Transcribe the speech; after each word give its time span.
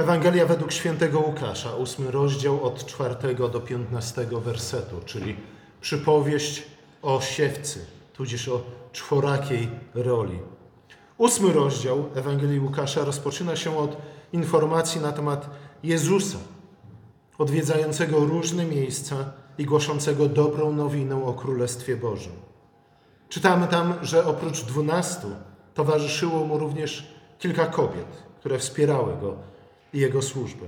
Ewangelia 0.00 0.46
według 0.46 0.72
świętego 0.72 1.20
Łukasza, 1.20 1.74
ósmy 1.74 2.10
rozdział 2.10 2.64
od 2.64 2.86
czwartego 2.86 3.48
do 3.48 3.60
piętnastego 3.60 4.40
wersetu, 4.40 4.96
czyli 5.04 5.36
przypowieść 5.80 6.62
o 7.02 7.20
siewcy, 7.20 7.86
tudzież 8.12 8.48
o 8.48 8.62
czworakiej 8.92 9.68
roli. 9.94 10.38
Ósmy 11.18 11.52
rozdział 11.52 12.04
Ewangelii 12.14 12.60
Łukasza 12.60 13.04
rozpoczyna 13.04 13.56
się 13.56 13.78
od 13.78 13.96
informacji 14.32 15.00
na 15.00 15.12
temat 15.12 15.50
Jezusa, 15.82 16.38
odwiedzającego 17.38 18.24
różne 18.24 18.64
miejsca 18.64 19.32
i 19.58 19.64
głoszącego 19.64 20.28
dobrą 20.28 20.72
nowinę 20.72 21.24
o 21.24 21.34
Królestwie 21.34 21.96
Bożym. 21.96 22.32
Czytamy 23.28 23.66
tam, 23.68 23.94
że 24.02 24.26
oprócz 24.26 24.62
dwunastu 24.62 25.26
towarzyszyło 25.74 26.44
mu 26.44 26.58
również 26.58 27.14
kilka 27.38 27.66
kobiet, 27.66 28.22
które 28.38 28.58
wspierały 28.58 29.16
go 29.16 29.49
i 29.92 29.98
jego 29.98 30.22
służbę. 30.22 30.66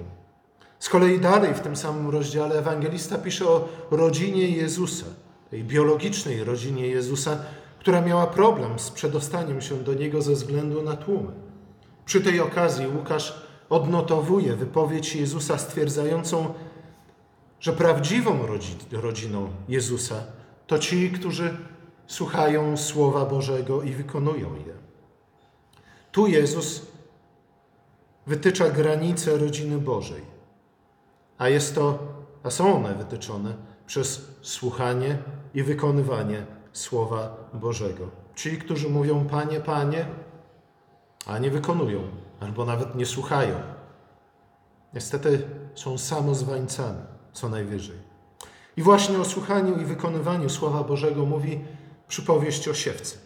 Z 0.78 0.88
kolei 0.88 1.20
dalej 1.20 1.54
w 1.54 1.60
tym 1.60 1.76
samym 1.76 2.10
rozdziale 2.10 2.58
ewangelista 2.58 3.18
pisze 3.18 3.48
o 3.48 3.68
rodzinie 3.90 4.48
Jezusa, 4.48 5.06
tej 5.50 5.64
biologicznej 5.64 6.44
rodzinie 6.44 6.86
Jezusa, 6.86 7.38
która 7.78 8.00
miała 8.00 8.26
problem 8.26 8.78
z 8.78 8.90
przedostaniem 8.90 9.60
się 9.60 9.76
do 9.84 9.94
niego 9.94 10.22
ze 10.22 10.32
względu 10.32 10.82
na 10.82 10.96
tłumy. 10.96 11.32
Przy 12.04 12.20
tej 12.20 12.40
okazji 12.40 12.86
Łukasz 12.86 13.42
odnotowuje 13.68 14.56
wypowiedź 14.56 15.16
Jezusa 15.16 15.58
stwierdzającą, 15.58 16.54
że 17.60 17.72
prawdziwą 17.72 18.38
rodziną 18.92 19.50
Jezusa 19.68 20.14
to 20.66 20.78
ci, 20.78 21.10
którzy 21.10 21.56
słuchają 22.06 22.76
Słowa 22.76 23.24
Bożego 23.24 23.82
i 23.82 23.92
wykonują 23.92 24.54
je. 24.54 24.74
Tu 26.12 26.26
Jezus 26.26 26.91
wytycza 28.26 28.70
granice 28.70 29.38
rodziny 29.38 29.78
Bożej, 29.78 30.22
a 31.38 31.48
jest 31.48 31.74
to, 31.74 31.98
a 32.42 32.50
są 32.50 32.76
one 32.76 32.94
wytyczone 32.94 33.54
przez 33.86 34.30
słuchanie 34.42 35.18
i 35.54 35.62
wykonywanie 35.62 36.46
Słowa 36.72 37.36
Bożego. 37.54 38.08
Ci, 38.34 38.58
którzy 38.58 38.88
mówią 38.88 39.24
Panie, 39.24 39.60
Panie, 39.60 40.06
a 41.26 41.38
nie 41.38 41.50
wykonują, 41.50 42.00
albo 42.40 42.64
nawet 42.64 42.94
nie 42.94 43.06
słuchają, 43.06 43.54
niestety 44.94 45.42
są 45.74 45.98
samozwańcami, 45.98 47.02
co 47.32 47.48
najwyżej. 47.48 47.96
I 48.76 48.82
właśnie 48.82 49.18
o 49.18 49.24
słuchaniu 49.24 49.80
i 49.80 49.84
wykonywaniu 49.84 50.48
Słowa 50.48 50.84
Bożego 50.84 51.26
mówi 51.26 51.64
przypowieść 52.08 52.68
o 52.68 52.74
siewcy. 52.74 53.18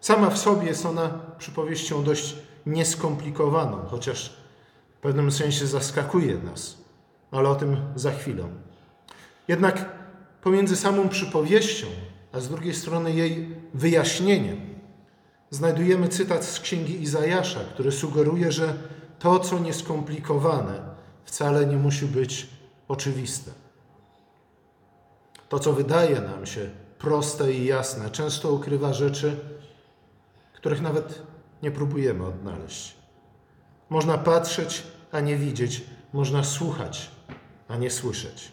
Sama 0.00 0.30
w 0.30 0.38
sobie 0.38 0.66
jest 0.66 0.86
ona 0.86 1.08
przypowieścią 1.38 2.04
dość 2.04 2.36
nieskomplikowaną, 2.66 3.78
chociaż 3.90 4.36
w 4.96 5.00
pewnym 5.00 5.32
sensie 5.32 5.66
zaskakuje 5.66 6.38
nas, 6.38 6.78
ale 7.30 7.48
o 7.48 7.54
tym 7.54 7.76
za 7.96 8.12
chwilę. 8.12 8.48
Jednak 9.48 9.88
pomiędzy 10.42 10.76
samą 10.76 11.08
przypowieścią, 11.08 11.86
a 12.32 12.40
z 12.40 12.48
drugiej 12.48 12.74
strony 12.74 13.12
jej 13.12 13.56
wyjaśnieniem, 13.74 14.60
znajdujemy 15.50 16.08
cytat 16.08 16.44
z 16.44 16.60
księgi 16.60 17.02
Izajasza, 17.02 17.60
który 17.74 17.92
sugeruje, 17.92 18.52
że 18.52 18.74
to, 19.18 19.38
co 19.38 19.58
nieskomplikowane, 19.58 20.80
wcale 21.24 21.66
nie 21.66 21.76
musi 21.76 22.06
być 22.06 22.48
oczywiste. 22.88 23.50
To, 25.48 25.58
co 25.58 25.72
wydaje 25.72 26.20
nam 26.20 26.46
się 26.46 26.70
proste 26.98 27.52
i 27.52 27.64
jasne, 27.64 28.10
często 28.10 28.52
ukrywa 28.52 28.92
rzeczy, 28.92 29.36
których 30.52 30.80
nawet 30.80 31.22
nie 31.62 31.70
próbujemy 31.70 32.26
odnaleźć. 32.26 32.96
Można 33.90 34.18
patrzeć, 34.18 34.82
a 35.12 35.20
nie 35.20 35.36
widzieć, 35.36 35.82
można 36.12 36.44
słuchać, 36.44 37.10
a 37.68 37.76
nie 37.76 37.90
słyszeć. 37.90 38.52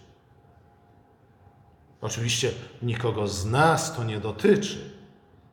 Oczywiście 2.01 2.51
nikogo 2.81 3.27
z 3.27 3.45
nas 3.45 3.95
to 3.95 4.03
nie 4.03 4.19
dotyczy, 4.19 4.91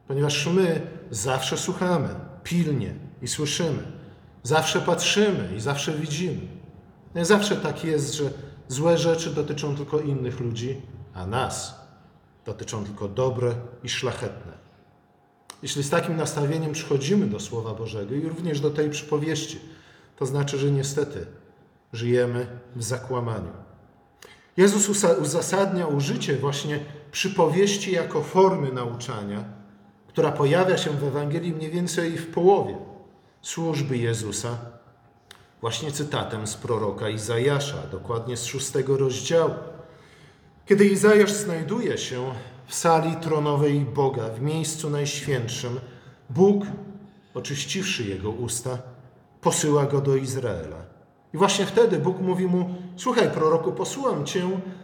ponieważ 0.09 0.47
my 0.47 0.81
zawsze 1.11 1.59
słuchamy 1.59 2.09
pilnie 2.45 2.95
i 3.23 3.29
słyszymy, 3.29 3.83
zawsze 4.43 4.81
patrzymy 4.81 5.57
i 5.57 5.61
zawsze 5.61 5.93
widzimy. 5.93 6.41
Nie 7.15 7.25
zawsze 7.25 7.57
tak 7.57 7.85
jest, 7.85 8.15
że 8.15 8.31
złe 8.69 8.99
rzeczy 8.99 9.31
dotyczą 9.31 9.77
tylko 9.77 10.01
innych 10.01 10.41
ludzi, 10.41 10.83
a 11.15 11.27
nas 11.27 11.81
dotyczą 12.45 12.85
tylko 12.85 13.09
dobre 13.09 13.55
i 13.83 13.89
szlachetne. 13.89 14.53
Jeśli 15.63 15.83
z 15.83 15.91
takim 15.91 16.17
nastawieniem 16.17 16.73
przychodzimy 16.73 17.27
do 17.27 17.41
Słowa 17.41 17.75
Bożego 17.75 18.15
i 18.15 18.29
również 18.29 18.61
do 18.61 18.71
tej 18.71 18.91
przypowieści, 18.91 19.59
to 20.17 20.27
znaczy, 20.27 20.59
że 20.59 20.71
niestety 20.71 21.27
żyjemy 21.93 22.47
w 22.77 22.83
zakłamaniu. 22.83 23.53
Jezus 24.57 25.05
uzasadnia 25.21 25.87
użycie 25.87 26.37
właśnie 26.37 26.81
przypowieści 27.13 27.93
jako 27.93 28.23
formy 28.23 28.73
nauczania, 28.73 29.45
która 30.09 30.33
pojawia 30.33 30.79
się 30.79 30.91
w 30.91 31.05
Ewangelii 31.05 31.53
mniej 31.53 31.71
więcej 31.71 32.19
w 32.19 32.27
połowie 32.31 32.77
służby 33.43 33.97
Jezusa, 33.99 34.59
właśnie 35.61 35.93
cytatem 35.93 36.47
z 36.47 36.55
proroka 36.55 37.09
Izajasza, 37.09 37.77
dokładnie 37.93 38.37
z 38.37 38.45
szóstego 38.45 38.97
rozdziału. 38.97 39.55
Kiedy 40.67 40.85
Izajasz 40.85 41.33
znajduje 41.33 41.99
się 41.99 42.35
w 42.67 42.75
sali 42.75 43.17
tronowej 43.17 43.81
Boga, 43.81 44.29
w 44.29 44.41
miejscu 44.41 44.91
najświętszym, 44.91 45.81
Bóg, 46.31 46.65
oczyściwszy 47.35 48.05
jego 48.05 48.31
usta, 48.31 48.79
posyła 49.41 49.87
go 49.87 50.01
do 50.01 50.17
Izraela. 50.17 50.77
I 51.35 51.39
właśnie 51.39 51.67
wtedy 51.67 51.99
Bóg 51.99 52.21
mówi 52.21 52.47
mu: 52.47 52.75
Słuchaj, 52.97 53.31
proroku, 53.31 53.73
posłam 53.73 54.27
cię, 54.27 54.43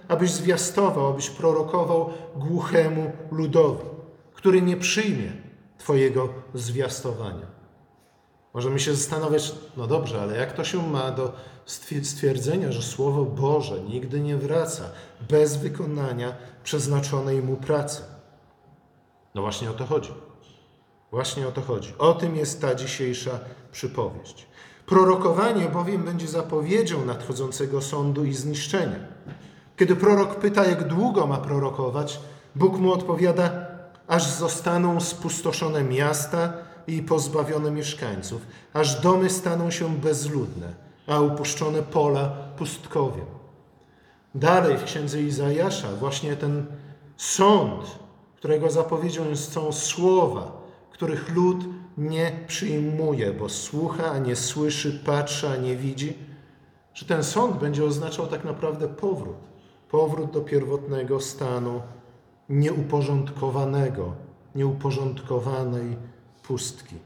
abyś 0.08 0.30
zwiastował, 0.30 1.06
abyś 1.06 1.30
prorokował 1.30 2.10
głuchemu 2.36 3.12
ludowi, 3.30 3.84
który 4.34 4.62
nie 4.62 4.76
przyjmie 4.76 5.32
Twojego 5.78 6.28
zwiastowania. 6.54 7.51
Możemy 8.54 8.80
się 8.80 8.94
zastanawiać, 8.94 9.54
no 9.76 9.86
dobrze, 9.86 10.22
ale 10.22 10.36
jak 10.36 10.52
to 10.52 10.64
się 10.64 10.90
ma 10.90 11.10
do 11.10 11.32
stwierdzenia, 12.02 12.72
że 12.72 12.82
Słowo 12.82 13.24
Boże 13.24 13.80
nigdy 13.80 14.20
nie 14.20 14.36
wraca 14.36 14.84
bez 15.30 15.56
wykonania 15.56 16.32
przeznaczonej 16.64 17.42
mu 17.42 17.56
pracy? 17.56 18.02
No 19.34 19.42
właśnie 19.42 19.70
o 19.70 19.74
to 19.74 19.86
chodzi. 19.86 20.12
Właśnie 21.10 21.48
o 21.48 21.52
to 21.52 21.60
chodzi. 21.60 21.94
O 21.98 22.14
tym 22.14 22.36
jest 22.36 22.60
ta 22.60 22.74
dzisiejsza 22.74 23.30
przypowieść. 23.72 24.46
Prorokowanie 24.86 25.68
bowiem 25.68 26.02
będzie 26.02 26.28
zapowiedzią 26.28 27.04
nadchodzącego 27.04 27.82
sądu 27.82 28.24
i 28.24 28.34
zniszczenia. 28.34 28.98
Kiedy 29.76 29.96
prorok 29.96 30.34
pyta, 30.34 30.64
jak 30.64 30.88
długo 30.88 31.26
ma 31.26 31.38
prorokować, 31.38 32.20
Bóg 32.54 32.78
mu 32.78 32.92
odpowiada, 32.92 33.66
aż 34.08 34.26
zostaną 34.26 35.00
spustoszone 35.00 35.84
miasta 35.84 36.52
i 36.86 37.02
pozbawione 37.02 37.70
mieszkańców, 37.70 38.46
aż 38.72 39.00
domy 39.00 39.30
staną 39.30 39.70
się 39.70 39.96
bezludne, 39.96 40.74
a 41.06 41.20
upuszczone 41.20 41.82
pola 41.82 42.28
pustkowiem. 42.56 43.26
Dalej 44.34 44.76
w 44.76 44.84
księdze 44.84 45.22
Izajasza 45.22 45.88
właśnie 45.88 46.36
ten 46.36 46.66
sąd, 47.16 47.98
którego 48.36 48.70
zapowiedzią 48.70 49.36
są 49.36 49.72
słowa, 49.72 50.62
których 50.90 51.34
lud 51.34 51.64
nie 51.98 52.32
przyjmuje, 52.46 53.32
bo 53.32 53.48
słucha, 53.48 54.10
a 54.10 54.18
nie 54.18 54.36
słyszy, 54.36 55.00
patrzy, 55.06 55.48
a 55.48 55.56
nie 55.56 55.76
widzi, 55.76 56.18
że 56.94 57.06
ten 57.06 57.24
sąd 57.24 57.56
będzie 57.56 57.84
oznaczał 57.84 58.26
tak 58.26 58.44
naprawdę 58.44 58.88
powrót. 58.88 59.36
Powrót 59.90 60.30
do 60.30 60.40
pierwotnego 60.40 61.20
stanu 61.20 61.82
nieuporządkowanego, 62.48 64.12
nieuporządkowanej 64.54 65.96
pustki. 66.42 66.96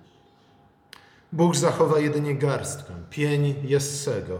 Bóg 1.32 1.56
zachowa 1.56 1.98
jedynie 1.98 2.34
garstkę, 2.34 2.94
pień 3.10 3.54
Jessego, 3.64 4.38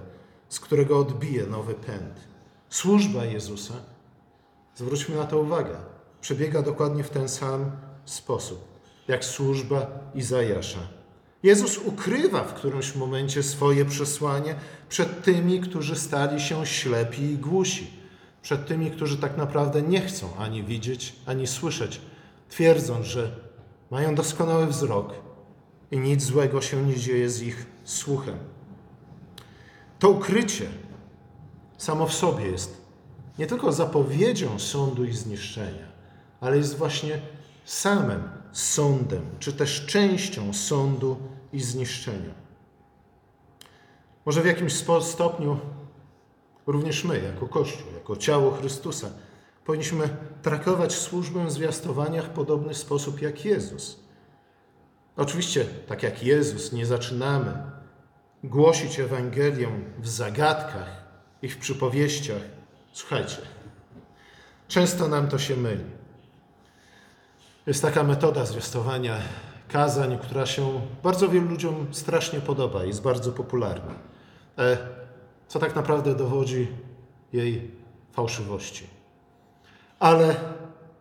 z 0.49 0.61
którego 0.61 0.99
odbije 0.99 1.47
nowy 1.47 1.75
pęd. 1.75 2.21
Służba 2.71 3.25
Jezusa, 3.25 3.75
zwróćmy 4.77 5.17
na 5.17 5.25
to 5.25 5.39
uwagę, 5.39 5.77
przebiega 6.21 6.63
dokładnie 6.63 7.05
w 7.05 7.11
ten 7.11 7.29
sam 7.29 7.71
sposób, 8.05 8.65
jak 9.09 9.25
służba 9.25 9.87
Izajasza. 10.15 10.81
Jezus 11.43 11.79
ukrywa 11.79 12.45
w 12.45 12.55
którymś 12.55 12.95
momencie 12.95 13.43
swoje 13.43 13.85
przesłanie 13.85 14.55
przed 14.89 15.25
tymi, 15.25 15.61
którzy 15.61 15.97
stali 15.97 16.41
się 16.41 16.67
ślepi 16.67 17.23
i 17.23 17.39
głusi, 17.39 17.91
przed 18.43 18.67
tymi, 18.67 18.91
którzy 18.91 19.19
tak 19.19 19.37
naprawdę 19.37 19.83
nie 19.83 20.01
chcą 20.01 20.37
ani 20.39 20.63
widzieć, 20.63 21.17
ani 21.27 21.47
słyszeć, 21.47 22.01
twierdząc, 22.49 23.07
że 23.07 23.46
mają 23.91 24.15
doskonały 24.15 24.67
wzrok 24.67 25.15
i 25.91 25.99
nic 25.99 26.23
złego 26.23 26.61
się 26.61 26.83
nie 26.83 26.97
dzieje 26.97 27.31
z 27.31 27.43
ich 27.43 27.67
słuchem. 27.85 28.39
To 29.99 30.11
ukrycie 30.11 30.67
samo 31.77 32.07
w 32.07 32.15
sobie 32.15 32.47
jest 32.47 32.87
nie 33.39 33.47
tylko 33.47 33.73
zapowiedzią 33.73 34.59
sądu 34.59 35.05
i 35.05 35.13
zniszczenia, 35.13 35.87
ale 36.41 36.57
jest 36.57 36.77
właśnie 36.79 37.21
samym 37.65 38.23
sądem, 38.53 39.23
czy 39.39 39.53
też 39.53 39.87
częścią 39.87 40.53
sądu 40.53 41.17
i 41.53 41.61
zniszczenia. 41.61 42.35
Może 44.27 44.43
w 44.43 44.47
jakimś 44.47 44.73
stopniu 45.03 45.59
również 46.67 47.05
my, 47.05 47.21
jako 47.21 47.49
Kościół, 47.49 47.87
jako 47.95 48.17
ciało 48.17 48.51
Chrystusa, 48.51 49.11
powinniśmy 49.67 50.09
traktować 50.43 50.95
służbę 50.95 51.51
zwiastowania 51.51 52.23
w 52.23 52.29
podobny 52.29 52.75
sposób 52.75 53.23
jak 53.23 53.45
Jezus. 53.45 54.01
Oczywiście, 55.17 55.65
tak 55.87 56.03
jak 56.03 56.23
Jezus, 56.23 56.73
nie 56.73 56.87
zaczynamy 56.87 57.63
głosić 58.45 59.01
Ewangelię 59.01 59.69
w 59.99 60.09
zagadkach 60.09 61.05
i 61.43 61.49
w 61.49 61.59
przypowieściach. 61.59 62.43
Słuchajcie, 62.93 63.37
często 64.69 65.09
nam 65.09 65.29
to 65.29 65.39
się 65.39 65.57
myli. 65.57 65.85
Jest 67.67 67.83
taka 67.83 68.05
metoda 68.05 68.47
zwiastowania 68.47 69.19
kazań, 69.69 70.19
która 70.19 70.47
się 70.47 70.81
bardzo 71.03 71.29
wielu 71.29 71.49
ludziom 71.49 71.87
strasznie 71.91 72.41
podoba 72.41 72.85
i 72.85 72.89
jest 72.89 73.03
bardzo 73.03 73.33
popularna. 73.33 73.95
E, 74.59 74.79
co 75.49 75.59
tak 75.59 75.77
naprawdę 75.77 76.15
dowodzi 76.15 76.69
jej 77.33 77.71
fałszywości. 78.13 78.96
Ale 79.99 80.37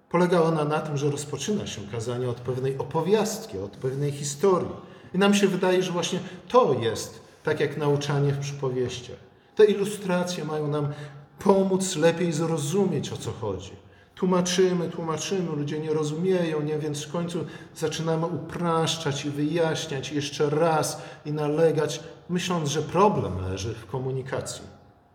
polega 0.10 0.42
ona 0.42 0.66
na 0.66 0.80
tym, 0.80 0.98
że 0.98 1.12
rozpoczyna 1.12 1.68
się 1.68 1.82
kazanie 1.92 2.30
od 2.30 2.38
pewnej 2.38 2.78
opowiastki, 2.78 3.58
od 3.58 3.72
pewnej 3.72 4.12
historii. 4.12 4.72
I 5.14 5.18
nam 5.18 5.34
się 5.34 5.48
wydaje, 5.48 5.84
że 5.84 5.92
właśnie 5.92 6.20
to 6.48 6.74
jest 6.74 7.22
tak 7.44 7.60
jak 7.60 7.78
nauczanie 7.78 8.32
w 8.32 8.40
przypowieściach. 8.40 9.18
Te 9.56 9.66
ilustracje 9.66 10.46
mają 10.46 10.68
nam 10.68 10.94
pomóc 11.40 11.96
lepiej 11.96 12.34
zrozumieć, 12.34 13.12
o 13.12 13.18
co 13.18 13.32
chodzi. 13.32 13.72
Tłumaczymy, 14.16 14.90
tłumaczymy, 14.90 15.56
ludzie 15.56 15.80
nie 15.80 15.94
rozumieją, 15.94 16.62
nie? 16.62 16.80
więc 16.80 17.04
w 17.04 17.12
końcu 17.12 17.46
zaczynamy 17.76 18.26
upraszczać 18.26 19.26
i 19.26 19.30
wyjaśniać 19.30 20.12
jeszcze 20.12 20.50
raz 20.50 21.02
i 21.26 21.32
nalegać, 21.32 22.00
myśląc, 22.30 22.70
że 22.70 22.82
problem 22.82 23.42
leży 23.42 23.74
w 23.74 23.86
komunikacji, 23.86 24.64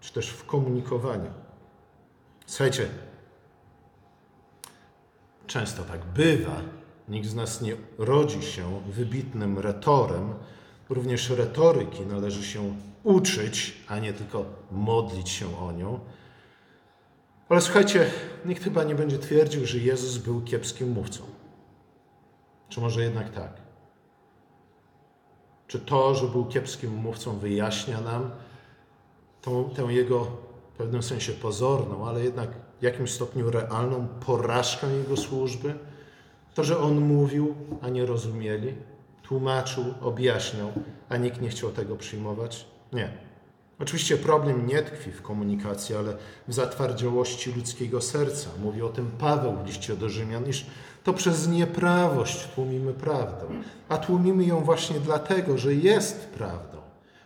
czy 0.00 0.12
też 0.12 0.28
w 0.28 0.46
komunikowaniu. 0.46 1.30
Słuchajcie, 2.46 2.88
często 5.50 5.82
tak 5.82 6.04
bywa. 6.04 6.62
Nikt 7.08 7.28
z 7.28 7.34
nas 7.34 7.62
nie 7.62 7.76
rodzi 7.98 8.42
się 8.42 8.80
wybitnym 8.86 9.58
retorem. 9.58 10.34
Również 10.88 11.30
retoryki 11.30 12.06
należy 12.06 12.44
się 12.44 12.74
uczyć, 13.04 13.84
a 13.88 13.98
nie 13.98 14.12
tylko 14.12 14.44
modlić 14.70 15.28
się 15.28 15.58
o 15.58 15.72
nią. 15.72 16.00
Ale 17.48 17.60
słuchajcie, 17.60 18.10
nikt 18.44 18.64
chyba 18.64 18.84
nie 18.84 18.94
będzie 18.94 19.18
twierdził, 19.18 19.66
że 19.66 19.78
Jezus 19.78 20.18
był 20.18 20.40
kiepskim 20.40 20.92
mówcą. 20.92 21.22
Czy 22.68 22.80
może 22.80 23.02
jednak 23.02 23.30
tak? 23.30 23.52
Czy 25.66 25.78
to, 25.78 26.14
że 26.14 26.26
był 26.28 26.44
kiepskim 26.44 26.94
mówcą, 26.94 27.38
wyjaśnia 27.38 28.00
nam 28.00 28.30
tą, 29.42 29.70
tę 29.70 29.82
jego 29.82 30.24
w 30.74 30.76
pewnym 30.76 31.02
sensie 31.02 31.32
pozorną, 31.32 32.08
ale 32.08 32.24
jednak 32.24 32.69
w 32.80 32.82
jakimś 32.82 33.10
stopniu 33.10 33.50
realną 33.50 34.08
porażkę 34.26 34.86
jego 34.96 35.16
służby? 35.16 35.74
To, 36.54 36.64
że 36.64 36.78
on 36.78 37.00
mówił, 37.00 37.54
a 37.82 37.88
nie 37.88 38.06
rozumieli, 38.06 38.74
tłumaczył, 39.22 39.84
objaśniał, 40.00 40.72
a 41.08 41.16
nikt 41.16 41.40
nie 41.40 41.48
chciał 41.48 41.70
tego 41.70 41.96
przyjmować? 41.96 42.66
Nie. 42.92 43.10
Oczywiście 43.80 44.16
problem 44.16 44.66
nie 44.66 44.82
tkwi 44.82 45.12
w 45.12 45.22
komunikacji, 45.22 45.96
ale 45.96 46.16
w 46.48 46.54
zatwardziałości 46.54 47.52
ludzkiego 47.52 48.00
serca. 48.00 48.50
Mówi 48.62 48.82
o 48.82 48.88
tym 48.88 49.10
Paweł 49.18 49.56
w 49.56 49.66
liście 49.66 49.96
do 49.96 50.08
Rzymian, 50.08 50.48
iż 50.48 50.66
to 51.04 51.12
przez 51.12 51.48
nieprawość 51.48 52.48
tłumimy 52.54 52.92
prawdę. 52.92 53.46
A 53.88 53.98
tłumimy 53.98 54.44
ją 54.44 54.60
właśnie 54.60 55.00
dlatego, 55.00 55.58
że 55.58 55.74
jest 55.74 56.26
prawdą. 56.26 56.78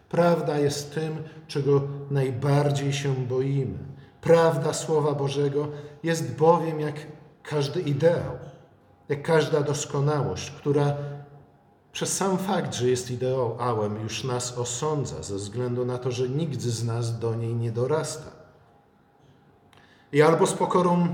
Prawda 0.09 0.59
jest 0.59 0.95
tym, 0.95 1.17
czego 1.49 1.83
najbardziej 2.11 2.93
się 2.93 3.15
boimy. 3.15 3.94
Prawda 4.25 4.73
Słowa 4.73 5.15
Bożego 5.15 5.69
jest 6.03 6.37
bowiem 6.37 6.81
jak 6.81 6.95
każdy 7.43 7.81
ideał, 7.81 8.39
jak 9.09 9.23
każda 9.23 9.63
doskonałość, 9.63 10.51
która 10.51 10.97
przez 11.93 12.17
sam 12.17 12.39
fakt, 12.39 12.75
że 12.75 12.89
jest 12.89 13.11
ideałem, 13.11 14.03
już 14.03 14.25
nas 14.25 14.59
osądza, 14.59 15.23
ze 15.23 15.37
względu 15.37 15.85
na 15.85 15.99
to, 15.99 16.11
że 16.11 16.29
nikt 16.29 16.61
z 16.61 16.85
nas 16.85 17.19
do 17.19 17.35
niej 17.35 17.55
nie 17.55 17.73
dorasta. 17.73 18.31
I 20.13 20.23
albo 20.23 20.47
z 20.47 20.53
pokorą 20.53 21.09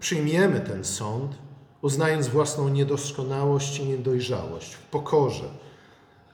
przyjmiemy 0.00 0.60
ten 0.60 0.84
sąd, 0.84 1.38
uznając 1.82 2.28
własną 2.28 2.68
niedoskonałość 2.68 3.78
i 3.78 3.88
niedojrzałość 3.88 4.74
w 4.74 4.82
pokorze, 4.82 5.48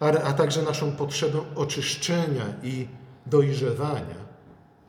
a, 0.00 0.06
a 0.06 0.32
także 0.32 0.62
naszą 0.62 0.92
potrzebę 0.92 1.38
oczyszczenia 1.56 2.44
i 2.62 2.88
dojrzewania, 3.26 4.20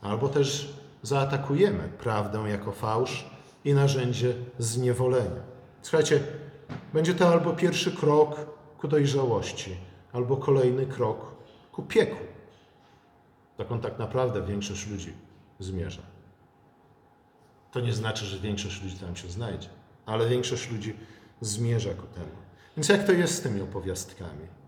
albo 0.02 0.30
też 0.30 0.81
zaatakujemy 1.04 1.90
prawdę 2.00 2.50
jako 2.50 2.72
fałsz 2.72 3.26
i 3.66 3.74
narzędzie 3.74 4.34
zniewolenia. 4.58 5.42
Słuchajcie, 5.82 6.24
będzie 6.94 7.14
to 7.14 7.30
albo 7.30 7.54
pierwszy 7.54 7.92
krok 7.92 8.36
ku 8.78 8.88
dojrzałości, 8.88 9.78
albo 10.14 10.38
kolejny 10.38 10.86
krok 10.86 11.36
ku 11.72 11.84
piekłu. 11.84 12.28
Taką 13.58 13.80
tak 13.80 14.00
naprawdę 14.00 14.42
większość 14.42 14.88
ludzi 14.88 15.14
zmierza. 15.60 16.02
To 17.72 17.80
nie 17.80 17.94
znaczy, 17.94 18.26
że 18.26 18.40
większość 18.40 18.84
ludzi 18.84 18.96
tam 18.96 19.16
się 19.16 19.30
znajdzie, 19.30 19.70
ale 20.06 20.30
większość 20.30 20.72
ludzi 20.72 20.96
zmierza 21.42 21.94
ku 21.94 22.08
temu. 22.08 22.32
Więc 22.78 22.90
jak 22.90 23.04
to 23.04 23.12
jest 23.12 23.36
z 23.36 23.42
tymi 23.42 23.62
opowiastkami? 23.62 24.61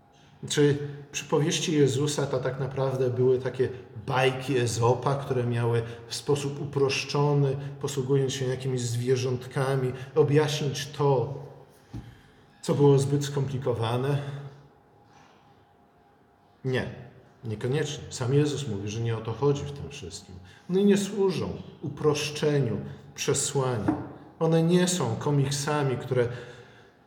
Czy 0.48 0.78
przypowieści 1.12 1.78
Jezusa 1.78 2.26
to 2.26 2.38
tak 2.38 2.60
naprawdę 2.60 3.10
były 3.10 3.38
takie 3.38 3.68
bajki 4.06 4.58
Ezopa, 4.58 5.14
które 5.14 5.44
miały 5.44 5.82
w 6.08 6.14
sposób 6.14 6.60
uproszczony, 6.60 7.56
posługując 7.80 8.32
się 8.32 8.44
jakimiś 8.44 8.80
zwierzątkami, 8.80 9.92
objaśnić 10.14 10.86
to, 10.86 11.34
co 12.62 12.74
było 12.74 12.98
zbyt 12.98 13.24
skomplikowane? 13.24 14.18
Nie, 16.64 16.90
niekoniecznie. 17.44 18.04
Sam 18.10 18.34
Jezus 18.34 18.68
mówi, 18.68 18.88
że 18.88 19.00
nie 19.00 19.16
o 19.16 19.20
to 19.20 19.32
chodzi 19.32 19.62
w 19.62 19.72
tym 19.72 19.90
wszystkim. 19.90 20.34
One 20.70 20.84
nie 20.84 20.96
służą 20.96 21.48
uproszczeniu 21.82 22.76
przesłania. 23.14 23.94
One 24.38 24.62
nie 24.62 24.88
są 24.88 25.16
komiksami, 25.16 25.96
które 25.96 26.28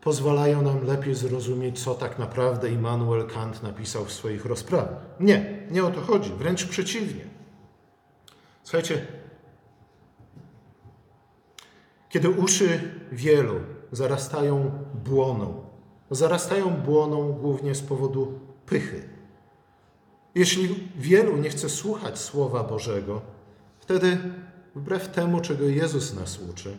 pozwalają 0.01 0.61
nam 0.61 0.85
lepiej 0.85 1.15
zrozumieć, 1.15 1.83
co 1.83 1.95
tak 1.95 2.19
naprawdę 2.19 2.69
Immanuel 2.69 3.27
Kant 3.27 3.63
napisał 3.63 4.05
w 4.05 4.11
swoich 4.13 4.45
rozprawach. 4.45 4.99
Nie, 5.19 5.67
nie 5.71 5.85
o 5.85 5.91
to 5.91 6.01
chodzi, 6.01 6.31
wręcz 6.33 6.65
przeciwnie. 6.65 7.25
Słuchajcie, 8.63 9.07
kiedy 12.09 12.29
uszy 12.29 12.91
wielu 13.11 13.55
zarastają 13.91 14.71
błoną. 15.05 15.63
Zarastają 16.11 16.69
błoną 16.69 17.33
głównie 17.33 17.75
z 17.75 17.81
powodu 17.81 18.39
pychy. 18.65 19.09
Jeśli 20.35 20.89
wielu 20.95 21.37
nie 21.37 21.49
chce 21.49 21.69
słuchać 21.69 22.19
Słowa 22.19 22.63
Bożego, 22.63 23.21
wtedy 23.79 24.17
wbrew 24.75 25.07
temu, 25.07 25.41
czego 25.41 25.65
Jezus 25.65 26.13
nas 26.13 26.39
uczy, 26.39 26.77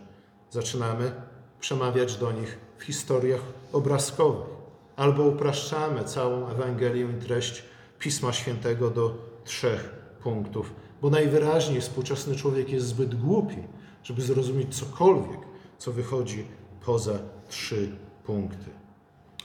zaczynamy 0.50 1.12
przemawiać 1.60 2.16
do 2.16 2.32
nich 2.32 2.58
w 2.78 2.85
historiach 2.85 3.40
obrazkowych. 3.73 4.58
Albo 4.97 5.23
upraszczamy 5.23 6.04
całą 6.04 6.49
Ewangelię 6.49 7.06
i 7.18 7.23
treść 7.23 7.62
Pisma 7.99 8.32
Świętego 8.32 8.90
do 8.90 9.14
trzech 9.44 9.88
punktów, 10.23 10.73
bo 11.02 11.11
najwyraźniej 11.11 11.80
współczesny 11.80 12.37
człowiek 12.37 12.70
jest 12.70 12.87
zbyt 12.87 13.14
głupi, 13.14 13.62
żeby 14.02 14.23
zrozumieć 14.23 14.76
cokolwiek, 14.76 15.40
co 15.78 15.92
wychodzi 15.92 16.44
poza 16.87 17.18
trzy 17.49 17.97
punkty. 18.25 18.70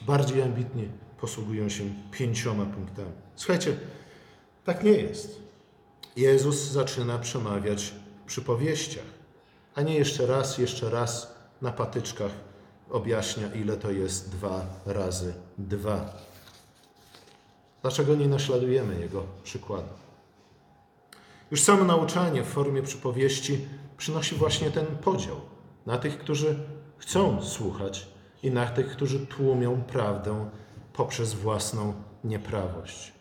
Bardziej 0.02 0.42
ambitnie 0.42 0.84
posługują 1.22 1.70
się 1.70 1.84
pięcioma 2.12 2.66
punktami. 2.66 3.12
Słuchajcie, 3.36 3.78
tak 4.66 4.84
nie 4.84 4.92
jest. 4.92 5.42
Jezus 6.16 6.56
zaczyna 6.56 7.20
przemawiać 7.20 7.94
w 8.24 8.28
przypowieściach, 8.28 9.06
a 9.76 9.82
nie 9.82 9.96
jeszcze 9.96 10.26
raz, 10.26 10.58
jeszcze 10.58 10.90
raz 10.90 11.36
na 11.62 11.72
patyczkach 11.72 12.32
objaśnia, 12.94 13.48
ile 13.54 13.78
to 13.78 13.92
jest 13.92 14.30
dwa 14.30 14.66
razy 14.86 15.34
dwa. 15.58 16.14
Dlaczego 17.82 18.16
nie 18.16 18.28
naśladujemy 18.28 19.00
Jego 19.00 19.24
przykładu? 19.44 19.90
Już 21.52 21.62
samo 21.62 21.84
nauczanie 21.84 22.44
w 22.44 22.48
formie 22.48 22.82
przypowieści 22.82 23.68
przynosi 23.98 24.36
właśnie 24.36 24.72
ten 24.72 24.86
podział 24.86 25.42
na 25.86 25.98
tych, 25.98 26.18
którzy 26.18 26.60
chcą 26.98 27.42
słuchać 27.42 28.08
i 28.44 28.52
na 28.52 28.66
tych, 28.66 28.88
którzy 28.92 29.28
tłumią 29.28 29.84
prawdę 29.84 30.50
poprzez 30.94 31.34
własną 31.34 31.94
nieprawość. 32.24 33.14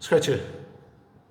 Słuchajcie, 0.00 0.38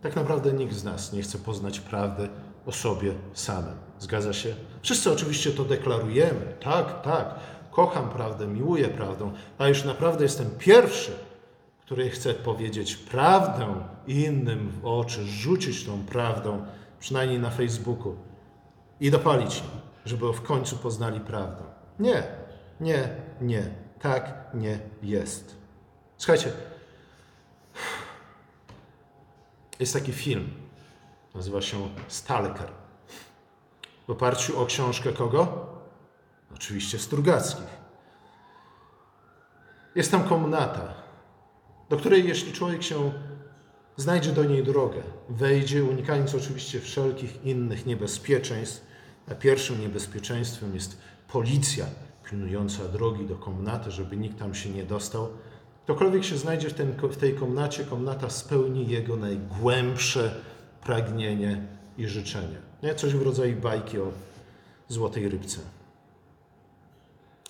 tak 0.01 0.15
naprawdę 0.15 0.53
nikt 0.53 0.73
z 0.73 0.83
nas 0.83 1.13
nie 1.13 1.21
chce 1.21 1.37
poznać 1.37 1.79
prawdy 1.79 2.29
o 2.65 2.71
sobie 2.71 3.13
samym. 3.33 3.75
Zgadza 3.99 4.33
się? 4.33 4.55
Wszyscy 4.81 5.11
oczywiście 5.11 5.51
to 5.51 5.63
deklarujemy. 5.65 6.53
Tak, 6.59 7.01
tak, 7.01 7.35
kocham 7.71 8.09
prawdę, 8.09 8.47
miłuję 8.47 8.87
prawdę, 8.87 9.31
a 9.57 9.67
już 9.67 9.83
naprawdę 9.83 10.23
jestem 10.23 10.49
pierwszy, 10.59 11.11
który 11.85 12.09
chce 12.09 12.33
powiedzieć 12.33 12.95
prawdę 12.95 13.75
innym 14.07 14.69
w 14.69 14.85
oczy, 14.85 15.25
rzucić 15.25 15.85
tą 15.85 16.05
prawdą, 16.05 16.65
przynajmniej 16.99 17.39
na 17.39 17.49
Facebooku, 17.49 18.15
i 18.99 19.11
dopalić 19.11 19.59
im, 19.59 19.81
żeby 20.05 20.33
w 20.33 20.41
końcu 20.41 20.77
poznali 20.77 21.19
prawdę. 21.19 21.63
Nie, 21.99 22.23
nie, 22.79 23.09
nie. 23.41 23.85
Tak 24.01 24.45
nie 24.53 24.79
jest. 25.03 25.55
Słuchajcie, 26.17 26.51
jest 29.79 29.93
taki 29.93 30.11
film, 30.11 30.49
nazywa 31.35 31.61
się 31.61 31.89
Stalker. 32.07 32.71
W 34.07 34.09
oparciu 34.09 34.59
o 34.59 34.65
książkę 34.65 35.13
kogo? 35.13 35.67
Oczywiście 36.55 36.99
Strugackich. 36.99 37.85
Jest 39.95 40.11
tam 40.11 40.23
komnata, 40.23 40.93
do 41.89 41.97
której 41.97 42.27
jeśli 42.27 42.53
człowiek 42.53 42.83
się 42.83 43.11
znajdzie 43.97 44.31
do 44.31 44.43
niej 44.43 44.63
drogę, 44.63 45.03
wejdzie, 45.29 45.83
unikając 45.83 46.35
oczywiście 46.35 46.79
wszelkich 46.79 47.45
innych 47.45 47.85
niebezpieczeństw. 47.85 48.85
A 49.31 49.35
pierwszym 49.35 49.81
niebezpieczeństwem 49.81 50.75
jest 50.75 50.97
policja 51.27 51.85
pilnująca 52.29 52.83
drogi 52.83 53.25
do 53.25 53.35
komnaty, 53.35 53.91
żeby 53.91 54.17
nikt 54.17 54.39
tam 54.39 54.55
się 54.55 54.69
nie 54.69 54.83
dostał. 54.83 55.29
Ktokolwiek 55.83 56.23
się 56.23 56.37
znajdzie 56.37 56.69
w, 56.69 56.73
ten, 56.73 56.91
w 56.91 57.17
tej 57.17 57.35
komnacie, 57.35 57.83
komnata 57.83 58.29
spełni 58.29 58.87
jego 58.87 59.17
najgłębsze 59.17 60.41
pragnienie 60.85 61.61
i 61.97 62.07
życzenie. 62.07 62.57
Nie? 62.83 62.95
Coś 62.95 63.13
w 63.13 63.21
rodzaju 63.21 63.61
bajki 63.61 63.99
o 63.99 64.11
złotej 64.87 65.29
rybce. 65.29 65.59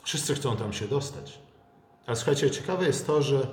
Wszyscy 0.04 0.36
chcą 0.36 0.58
tam 0.58 0.74
się 0.74 0.88
dostać. 0.88 1.39
Ale 2.06 2.15
słuchajcie, 2.15 2.51
ciekawe 2.51 2.86
jest 2.86 3.08
to, 3.08 3.22
że 3.22 3.48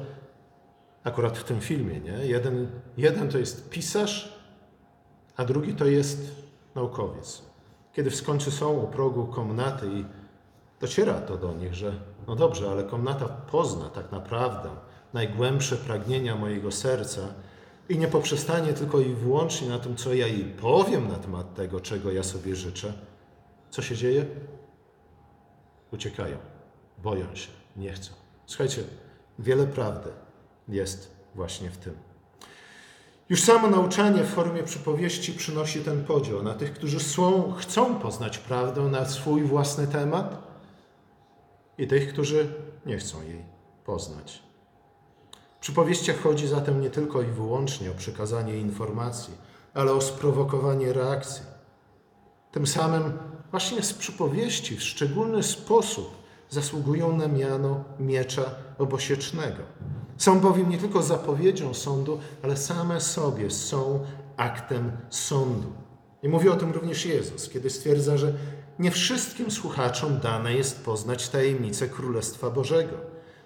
akurat 1.05 1.39
w 1.39 1.45
tym 1.45 1.61
filmie, 1.61 2.01
nie? 2.01 2.27
Jeden, 2.27 2.71
jeden 2.97 3.29
to 3.29 3.39
jest 3.39 3.71
pisarz, 3.71 4.33
a 5.37 5.45
drugi 5.45 5.75
to 5.75 5.87
jest 5.87 6.21
naukowiec. 6.75 7.43
Kiedy 7.93 8.11
w 8.11 8.23
końcu 8.23 8.51
są 8.51 8.73
u 8.73 8.87
progu 8.87 9.27
komnaty 9.27 9.87
i 9.87 10.05
dociera 10.81 11.21
to 11.21 11.37
do 11.37 11.53
nich, 11.53 11.75
że 11.75 11.93
no 12.27 12.37
dobrze, 12.37 12.71
ale 12.71 12.85
komnata 12.85 13.29
pozna 13.29 13.89
tak 13.89 14.13
naprawdę 14.13 14.71
najgłębsze 15.13 15.77
pragnienia 15.77 16.37
mojego 16.37 16.73
serca 16.73 17.21
i 17.93 17.99
nie 17.99 18.09
poprzestanie 18.09 18.73
tylko 18.73 19.01
i 19.01 19.15
wyłącznie 19.15 19.69
na 19.69 19.79
tym, 19.79 19.97
co 19.97 20.15
ja 20.15 20.27
jej 20.27 20.45
powiem 20.45 21.09
na 21.09 21.15
temat 21.15 21.55
tego, 21.55 21.81
czego 21.81 22.13
ja 22.13 22.23
sobie 22.23 22.57
życzę. 22.57 22.93
Co 23.71 23.83
się 23.83 23.97
dzieje? 23.97 24.27
Uciekają, 25.93 26.37
boją 26.99 27.35
się, 27.35 27.49
nie 27.77 27.93
chcą. 27.93 28.13
Słuchajcie, 28.47 28.85
wiele 29.39 29.67
prawdy 29.67 30.11
jest 30.69 31.11
właśnie 31.35 31.71
w 31.71 31.77
tym. 31.77 31.95
Już 33.29 33.43
samo 33.43 33.71
nauczanie 33.71 34.25
w 34.25 34.29
formie 34.29 34.63
przypowieści 34.63 35.33
przynosi 35.33 35.81
ten 35.81 36.05
podział 36.05 36.43
na 36.43 36.55
tych, 36.55 36.73
którzy 36.73 37.01
są, 37.01 37.53
chcą 37.53 37.95
poznać 37.95 38.39
prawdę 38.39 38.83
na 38.83 39.05
swój 39.05 39.43
własny 39.43 39.87
temat 39.87 40.43
i 41.79 41.87
tych, 41.87 42.13
którzy 42.13 42.55
nie 42.87 42.99
chcą 42.99 43.23
jej 43.23 43.45
poznać. 43.85 44.52
Przypowieściach 45.63 46.21
chodzi 46.21 46.49
zatem 46.49 46.81
nie 46.81 46.91
tylko 46.91 47.23
i 47.23 47.27
wyłącznie 47.27 47.91
o 47.91 47.95
przekazanie 47.95 48.57
informacji, 48.57 49.35
ale 49.75 49.93
o 49.93 50.01
sprowokowanie 50.01 50.93
reakcji. 50.93 51.43
Tym 52.53 52.67
samym 52.67 53.13
właśnie 53.51 53.83
z 53.83 53.93
przypowieści 53.93 54.77
w 54.77 54.83
szczególny 54.83 55.43
sposób 55.43 56.15
zasługują 56.51 57.17
na 57.17 57.29
miano 57.29 57.85
miecza 57.99 58.43
obosiecznego. 58.79 59.63
Są 60.17 60.41
bowiem 60.41 60.71
nie 60.71 60.79
tylko 60.79 61.03
zapowiedzią 61.03 61.75
sądu, 61.75 62.19
ale 62.43 62.57
same 62.57 63.01
sobie 63.01 63.51
są 63.51 64.01
aktem 64.37 64.93
sądu. 65.11 65.73
I 66.23 66.29
mówi 66.29 66.49
o 66.49 66.57
tym 66.57 66.73
również 66.73 67.07
Jezus, 67.07 67.49
kiedy 67.49 67.71
stwierdza, 67.71 68.17
że 68.17 68.33
nie 68.79 68.91
wszystkim 68.91 69.51
słuchaczom 69.51 70.21
dane 70.21 70.55
jest 70.55 70.85
poznać 70.85 71.29
tajemnicę 71.29 71.89
Królestwa 71.89 72.51
Bożego. 72.51 72.97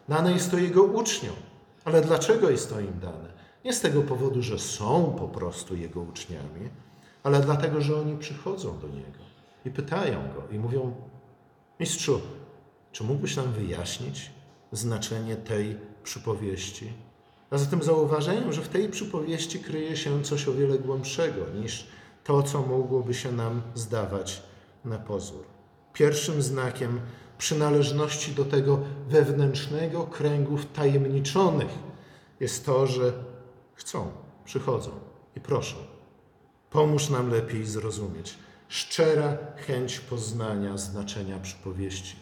Dane 0.08 0.32
jest 0.32 0.50
to 0.50 0.58
Jego 0.58 0.82
uczniom. 0.82 1.34
Ale 1.86 2.00
dlaczego 2.00 2.50
jest 2.50 2.70
to 2.70 2.80
im 2.80 3.00
dane? 3.00 3.32
Nie 3.64 3.72
z 3.72 3.80
tego 3.80 4.02
powodu, 4.02 4.42
że 4.42 4.58
są 4.58 5.16
po 5.18 5.28
prostu 5.28 5.76
Jego 5.76 6.00
uczniami, 6.00 6.68
ale 7.22 7.40
dlatego, 7.40 7.80
że 7.80 7.96
oni 7.96 8.16
przychodzą 8.18 8.78
do 8.78 8.88
Niego 8.88 9.18
i 9.64 9.70
pytają 9.70 10.22
Go 10.34 10.54
i 10.54 10.58
mówią: 10.58 10.94
Mistrzu, 11.80 12.20
czy 12.92 13.04
mógłbyś 13.04 13.36
nam 13.36 13.52
wyjaśnić 13.52 14.30
znaczenie 14.72 15.36
tej 15.36 15.76
przypowieści? 16.04 16.92
A 17.50 17.58
zatem 17.58 17.82
zauważają, 17.82 18.52
że 18.52 18.62
w 18.62 18.68
tej 18.68 18.88
przypowieści 18.88 19.58
kryje 19.58 19.96
się 19.96 20.22
coś 20.22 20.48
o 20.48 20.52
wiele 20.52 20.78
głębszego 20.78 21.40
niż 21.60 21.86
to, 22.24 22.42
co 22.42 22.62
mogłoby 22.62 23.14
się 23.14 23.32
nam 23.32 23.62
zdawać 23.74 24.42
na 24.84 24.98
pozór. 24.98 25.44
Pierwszym 25.92 26.42
znakiem 26.42 27.00
przynależności 27.38 28.32
do 28.32 28.44
tego 28.44 28.80
wewnętrznego 29.08 30.04
kręgu 30.06 30.56
wtajemniczonych 30.56 31.68
jest 32.40 32.66
to, 32.66 32.86
że 32.86 33.12
chcą, 33.74 34.10
przychodzą 34.44 34.90
i 35.36 35.40
proszą. 35.40 35.76
Pomóż 36.70 37.10
nam 37.10 37.30
lepiej 37.30 37.66
zrozumieć. 37.66 38.38
Szczera 38.68 39.38
chęć 39.56 40.00
poznania 40.00 40.78
znaczenia 40.78 41.38
przypowieści. 41.38 42.16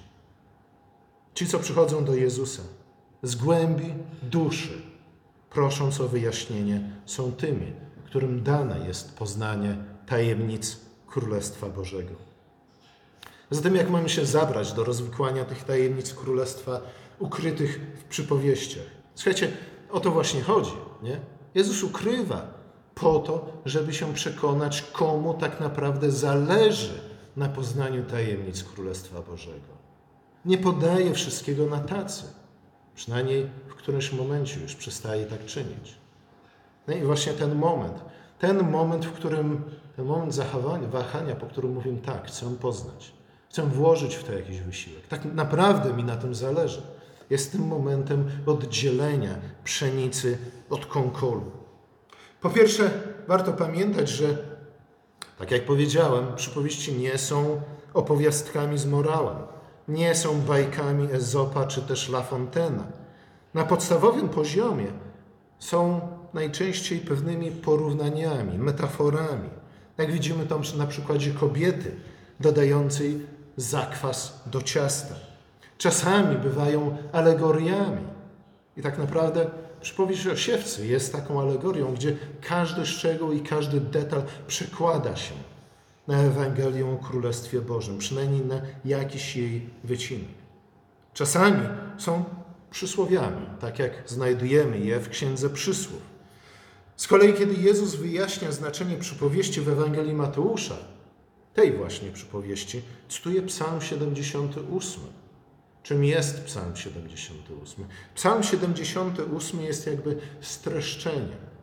Ci, 1.35 1.47
co 1.47 1.59
przychodzą 1.59 2.05
do 2.05 2.15
Jezusa 2.15 2.63
z 3.23 3.35
głębi 3.35 3.95
duszy, 4.23 4.83
prosząc 5.51 6.01
o 6.01 6.09
wyjaśnienie, 6.09 6.91
są 7.07 7.33
tymi, 7.33 7.73
którym 8.05 8.43
dane 8.43 8.87
jest 8.87 9.19
poznanie 9.19 9.77
tajemnic 10.07 10.77
Królestwa 11.07 11.69
Bożego. 11.69 12.34
Zatem, 13.55 13.77
jak 13.77 13.91
mamy 13.91 14.09
się 14.09 14.27
zabrać 14.27 14.73
do 14.73 14.85
rozwikłania 14.85 15.45
tych 15.45 15.65
tajemnic 15.65 16.15
Królestwa 16.15 16.81
ukrytych 17.19 17.81
w 18.01 18.05
przypowieściach? 18.05 18.87
Słuchajcie, 19.15 19.53
o 19.91 20.01
to 20.01 20.11
właśnie 20.11 20.43
chodzi. 20.43 20.73
Nie? 21.03 21.21
Jezus 21.55 21.83
ukrywa 21.83 22.47
po 22.95 23.19
to, 23.19 23.63
żeby 23.65 23.95
się 23.95 24.15
przekonać, 24.15 24.83
komu 24.83 25.35
tak 25.35 25.61
naprawdę 25.61 26.11
zależy 26.11 27.01
na 27.37 27.49
poznaniu 27.49 28.05
tajemnic 28.05 28.65
Królestwa 28.65 29.21
Bożego 29.23 29.75
nie 30.45 30.59
podaje 30.59 31.15
wszystkiego 31.15 31.67
na 31.67 31.79
tacy. 31.79 32.25
Przynajmniej 32.95 33.51
w 33.69 33.75
którymś 33.75 34.13
momencie 34.13 34.61
już 34.61 34.75
przestaje 34.75 35.27
tak 35.27 35.45
czynić. 35.45 35.95
No 36.89 36.95
i 36.95 37.03
właśnie 37.03 37.33
ten 37.33 37.55
moment, 37.55 38.05
ten 38.39 38.71
moment, 38.71 39.07
w 39.07 39.13
którym, 39.13 39.63
ten 39.97 40.05
moment 40.05 40.35
zachowania, 40.35 40.89
wahania, 40.89 41.37
po 41.37 41.47
którym 41.47 41.73
mówię 41.73 41.97
tak, 42.07 42.27
chcę 42.27 42.57
poznać, 42.57 43.13
chcę 43.55 43.63
włożyć 43.63 44.15
w 44.15 44.25
to 44.25 44.33
jakiś 44.33 44.61
wysiłek. 44.61 45.07
Tak 45.07 45.25
naprawdę 45.25 45.93
mi 45.93 46.05
na 46.05 46.17
tym 46.17 46.35
zależy. 46.35 46.83
Jest 47.31 47.53
tym 47.53 47.67
momentem 47.67 48.31
oddzielenia 48.47 49.35
pszenicy 49.65 50.39
od 50.71 50.87
konkolu. 50.87 51.43
Po 52.41 52.51
pierwsze, 52.51 52.91
warto 53.29 53.53
pamiętać, 53.53 54.09
że, 54.09 54.39
tak 55.39 55.51
jak 55.51 55.65
powiedziałem, 55.65 56.35
przypowieści 56.37 56.93
nie 56.93 57.19
są 57.19 57.61
opowiastkami 57.95 58.79
z 58.79 58.87
morałem 58.87 59.37
nie 59.89 60.15
są 60.15 60.41
bajkami 60.41 61.09
Ezopa 61.13 61.67
czy 61.67 61.83
też 61.83 62.09
La 62.09 62.25
Fontaine'a. 62.31 62.85
Na 63.55 63.65
podstawowym 63.65 64.29
poziomie 64.29 64.87
są 65.59 66.01
najczęściej 66.35 67.01
pewnymi 67.01 67.51
porównaniami, 67.51 68.59
metaforami. 68.59 69.49
Jak 69.99 70.13
widzimy 70.13 70.47
tam 70.47 70.63
na 70.77 70.87
przykładzie 70.87 71.31
kobiety 71.31 71.97
dodającej 72.41 73.34
zakwas 73.57 74.41
do 74.47 74.63
ciasta. 74.63 75.15
Czasami 75.79 76.37
bywają 76.37 76.97
alegoriami. 77.13 78.03
I 78.77 78.83
tak 78.83 78.99
naprawdę 78.99 79.47
przypowieść 79.81 80.27
o 80.27 80.37
siewcy 80.37 80.87
jest 80.87 81.13
taką 81.13 81.41
alegorią, 81.41 81.95
gdzie 81.95 82.17
każdy 82.41 82.87
szczegół 82.87 83.33
i 83.33 83.41
każdy 83.41 83.81
detal 83.81 84.23
przekłada 84.47 85.17
się 85.17 85.35
na 86.09 86.19
Ewangelię 86.19 86.87
o 86.87 86.97
Królestwie 86.97 87.61
Bożym, 87.61 87.99
przynajmniej 87.99 88.41
na 88.41 88.61
jakiś 88.85 89.37
jej 89.37 89.71
wycinek. 89.85 90.29
Czasami 91.15 91.69
są 91.99 92.25
przysłowiami, 92.71 93.47
tak 93.61 93.79
jak 93.79 93.93
znajdujemy 94.07 94.79
je 94.79 95.01
w 95.01 95.09
Księdze 95.09 95.51
Przysłów. 95.51 96.03
Z 96.97 97.07
kolei, 97.07 97.35
kiedy 97.35 97.55
Jezus 97.55 97.95
wyjaśnia 97.95 98.53
znaczenie 98.53 98.97
przypowieści 98.97 99.61
w 99.61 99.69
Ewangelii 99.69 100.15
Mateusza, 100.15 100.75
tej 101.55 101.73
właśnie 101.73 102.11
przypowieści, 102.11 102.83
cytuje 103.09 103.43
Psalm 103.43 103.81
78. 103.81 105.03
Czym 105.83 106.05
jest 106.05 106.45
Psalm 106.45 106.77
78? 106.77 107.85
Psalm 108.15 108.43
78 108.43 109.61
jest 109.61 109.87
jakby 109.87 110.19
streszczeniem 110.41 111.55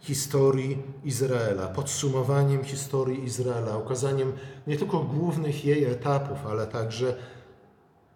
historii 0.00 0.82
Izraela, 1.04 1.68
podsumowaniem 1.68 2.64
historii 2.64 3.24
Izraela, 3.24 3.78
ukazaniem 3.78 4.32
nie 4.66 4.76
tylko 4.76 4.98
głównych 4.98 5.64
jej 5.64 5.84
etapów, 5.84 6.46
ale 6.46 6.66
także 6.66 7.16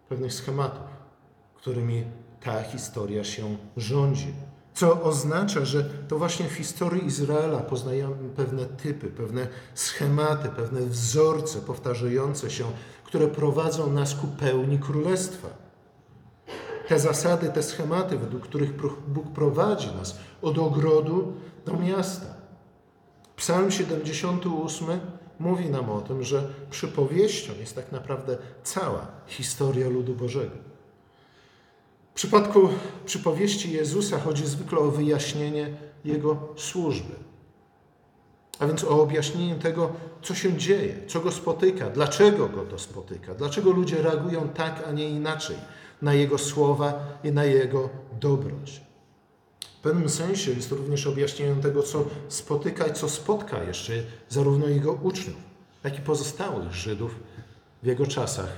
pewnych 0.08 0.34
schematów, 0.34 0.86
którymi 1.54 2.04
ta 2.40 2.62
historia 2.62 3.24
się 3.24 3.56
rządzi. 3.76 4.34
Co 4.74 5.02
oznacza, 5.02 5.64
że 5.64 5.84
to 5.84 6.18
właśnie 6.18 6.48
w 6.48 6.52
historii 6.52 7.06
Izraela 7.06 7.58
poznajemy 7.58 8.28
pewne 8.36 8.66
typy, 8.66 9.06
pewne 9.06 9.48
schematy, 9.74 10.48
pewne 10.48 10.80
wzorce 10.80 11.60
powtarzające 11.60 12.50
się, 12.50 12.64
które 13.04 13.28
prowadzą 13.28 13.92
nas 13.92 14.14
ku 14.14 14.26
pełni 14.26 14.78
królestwa. 14.78 15.48
Te 16.88 16.98
zasady, 16.98 17.48
te 17.48 17.62
schematy, 17.62 18.18
według 18.18 18.42
których 18.42 18.72
Bóg 19.08 19.32
prowadzi 19.34 19.94
nas 19.94 20.18
od 20.42 20.58
ogrodu 20.58 21.32
do 21.66 21.76
miasta. 21.76 22.34
Psalm 23.36 23.70
78 23.70 25.00
mówi 25.38 25.70
nam 25.70 25.90
o 25.90 26.00
tym, 26.00 26.22
że 26.22 26.48
przypowieścią 26.70 27.52
jest 27.60 27.74
tak 27.74 27.92
naprawdę 27.92 28.38
cała 28.62 29.06
historia 29.26 29.88
ludu 29.88 30.14
Bożego. 30.14 30.56
W 32.12 32.14
przypadku 32.14 32.68
przypowieści 33.06 33.72
Jezusa 33.72 34.20
chodzi 34.20 34.46
zwykle 34.46 34.78
o 34.78 34.90
wyjaśnienie 34.90 35.76
Jego 36.04 36.48
służby. 36.56 37.14
A 38.58 38.66
więc 38.66 38.84
o 38.84 39.02
objaśnienie 39.02 39.54
tego, 39.54 39.92
co 40.22 40.34
się 40.34 40.56
dzieje, 40.56 40.96
co 41.08 41.20
go 41.20 41.32
spotyka, 41.32 41.90
dlaczego 41.90 42.48
go 42.48 42.62
to 42.62 42.78
spotyka, 42.78 43.34
dlaczego 43.34 43.70
ludzie 43.70 44.02
reagują 44.02 44.48
tak, 44.48 44.84
a 44.88 44.92
nie 44.92 45.10
inaczej 45.10 45.56
na 46.02 46.14
Jego 46.14 46.38
słowa 46.38 47.18
i 47.24 47.32
na 47.32 47.44
Jego 47.44 47.88
dobroć. 48.20 48.80
W 49.78 49.80
pewnym 49.82 50.08
sensie 50.08 50.50
jest 50.50 50.70
to 50.70 50.76
również 50.76 51.06
objaśnieniem 51.06 51.62
tego, 51.62 51.82
co 51.82 52.04
spotyka 52.28 52.86
i 52.86 52.92
co 52.92 53.08
spotka 53.08 53.62
jeszcze 53.62 53.92
zarówno 54.28 54.66
Jego 54.66 54.92
uczniów, 54.92 55.36
jak 55.84 55.98
i 55.98 56.02
pozostałych 56.02 56.72
Żydów 56.72 57.14
w 57.82 57.86
Jego 57.86 58.06
czasach 58.06 58.50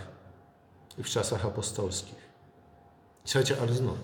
i 0.99 1.03
w 1.03 1.09
czasach 1.09 1.47
apostolskich. 1.47 2.24
Słuchajcie, 3.25 3.57
ale 3.63 3.73
znów, 3.73 3.99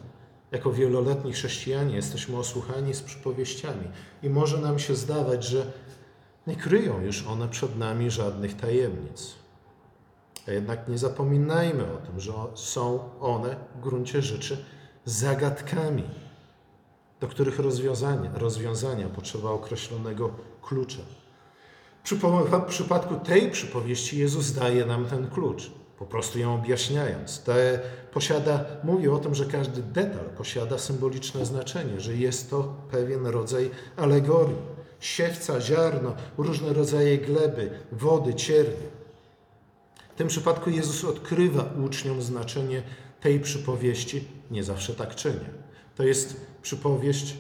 jako 0.53 0.73
wieloletni 0.73 1.33
chrześcijanie 1.33 1.97
jesteśmy 1.97 2.39
osłuchani 2.39 2.95
z 2.95 3.03
przypowieściami 3.03 3.89
i 4.23 4.31
może 4.31 4.59
nam 4.59 4.79
się 4.79 4.95
zdawać, 4.95 5.45
że 5.45 5.73
nie 6.47 6.57
kryją 6.57 7.01
już 7.01 7.27
one 7.27 7.49
przed 7.49 7.79
nami 7.79 8.11
żadnych 8.11 8.57
tajemnic. 8.57 9.35
A 10.49 10.51
jednak 10.51 10.89
nie 10.89 10.99
zapominajmy 10.99 11.93
o 11.93 11.97
tym, 11.97 12.21
że 12.21 12.33
są 12.55 13.11
one 13.21 13.57
w 13.75 13.81
gruncie 13.81 14.23
rzeczy 14.23 14.65
zagadkami, 15.05 16.05
do 17.21 17.29
których 17.29 17.59
rozwiązania, 17.59 18.31
rozwiązania 18.35 19.09
potrzeba 19.09 19.51
określonego 19.51 20.31
klucza. 20.63 21.03
W 22.05 22.65
przypadku 22.69 23.17
tej 23.17 23.51
przypowieści 23.51 24.19
Jezus 24.19 24.53
daje 24.53 24.87
nam 24.87 25.07
ten 25.07 25.31
klucz 25.31 25.71
po 26.01 26.07
prostu 26.07 26.39
ją 26.39 26.55
objaśniając. 26.55 27.41
Te 27.43 27.81
posiada, 28.13 28.65
mówi 28.85 29.09
o 29.09 29.19
tym, 29.19 29.35
że 29.35 29.47
każdy 29.47 29.83
detal 29.83 30.25
posiada 30.25 30.79
symboliczne 30.79 31.47
znaczenie, 31.47 32.01
że 32.01 32.17
jest 32.17 32.51
to 32.51 32.75
pewien 32.91 33.27
rodzaj 33.27 33.71
alegorii. 33.97 34.57
Siewca, 35.01 35.61
ziarno, 35.61 36.15
różne 36.39 36.73
rodzaje 36.73 37.19
gleby, 37.19 37.71
wody, 37.93 38.35
ciernie. 38.35 38.89
W 40.15 40.19
tym 40.19 40.29
przypadku 40.29 40.71
Jezus 40.71 41.05
odkrywa 41.05 41.71
uczniom 41.87 42.23
znaczenie 42.23 42.83
tej 43.21 43.41
przypowieści, 43.41 44.29
nie 44.51 44.65
zawsze 44.65 44.95
tak 44.95 45.15
czyni. 45.15 45.47
To 45.97 46.03
jest 46.03 46.41
przypowieść, 46.63 47.37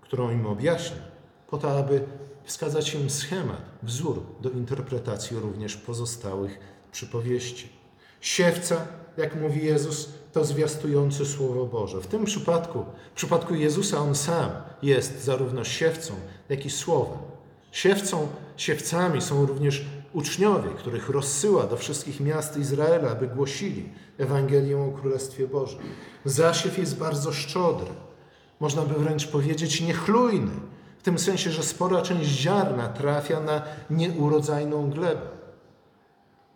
którą 0.00 0.30
im 0.30 0.46
objaśnia, 0.46 1.02
po 1.50 1.58
to, 1.58 1.78
aby 1.78 2.00
wskazać 2.44 2.94
im 2.94 3.10
schemat, 3.10 3.62
wzór 3.82 4.22
do 4.40 4.50
interpretacji 4.50 5.36
również 5.36 5.76
pozostałych 5.76 6.77
przypowieści. 6.92 7.68
Siewca, 8.20 8.86
jak 9.16 9.36
mówi 9.36 9.64
Jezus, 9.64 10.08
to 10.32 10.44
zwiastujący 10.44 11.26
Słowo 11.26 11.66
Boże. 11.66 12.00
W 12.00 12.06
tym 12.06 12.24
przypadku, 12.24 12.84
w 13.12 13.16
przypadku 13.16 13.54
Jezusa, 13.54 13.98
On 13.98 14.14
sam 14.14 14.50
jest 14.82 15.24
zarówno 15.24 15.64
siewcą, 15.64 16.14
jak 16.48 16.66
i 16.66 16.70
Słowem. 16.70 17.18
Siewcą, 17.72 18.28
siewcami 18.56 19.22
są 19.22 19.46
również 19.46 19.84
uczniowie, 20.12 20.70
których 20.70 21.08
rozsyła 21.08 21.66
do 21.66 21.76
wszystkich 21.76 22.20
miast 22.20 22.56
Izraela, 22.56 23.10
aby 23.10 23.26
głosili 23.26 23.88
Ewangelię 24.18 24.78
o 24.78 24.92
Królestwie 25.00 25.46
Bożym. 25.46 25.80
Zasiew 26.24 26.78
jest 26.78 26.98
bardzo 26.98 27.32
szczodry, 27.32 27.90
można 28.60 28.82
by 28.82 28.94
wręcz 28.94 29.26
powiedzieć 29.26 29.80
niechlujny, 29.80 30.50
w 30.98 31.02
tym 31.02 31.18
sensie, 31.18 31.50
że 31.50 31.62
spora 31.62 32.02
część 32.02 32.30
ziarna 32.30 32.88
trafia 32.88 33.40
na 33.40 33.62
nieurodzajną 33.90 34.90
glebę. 34.90 35.37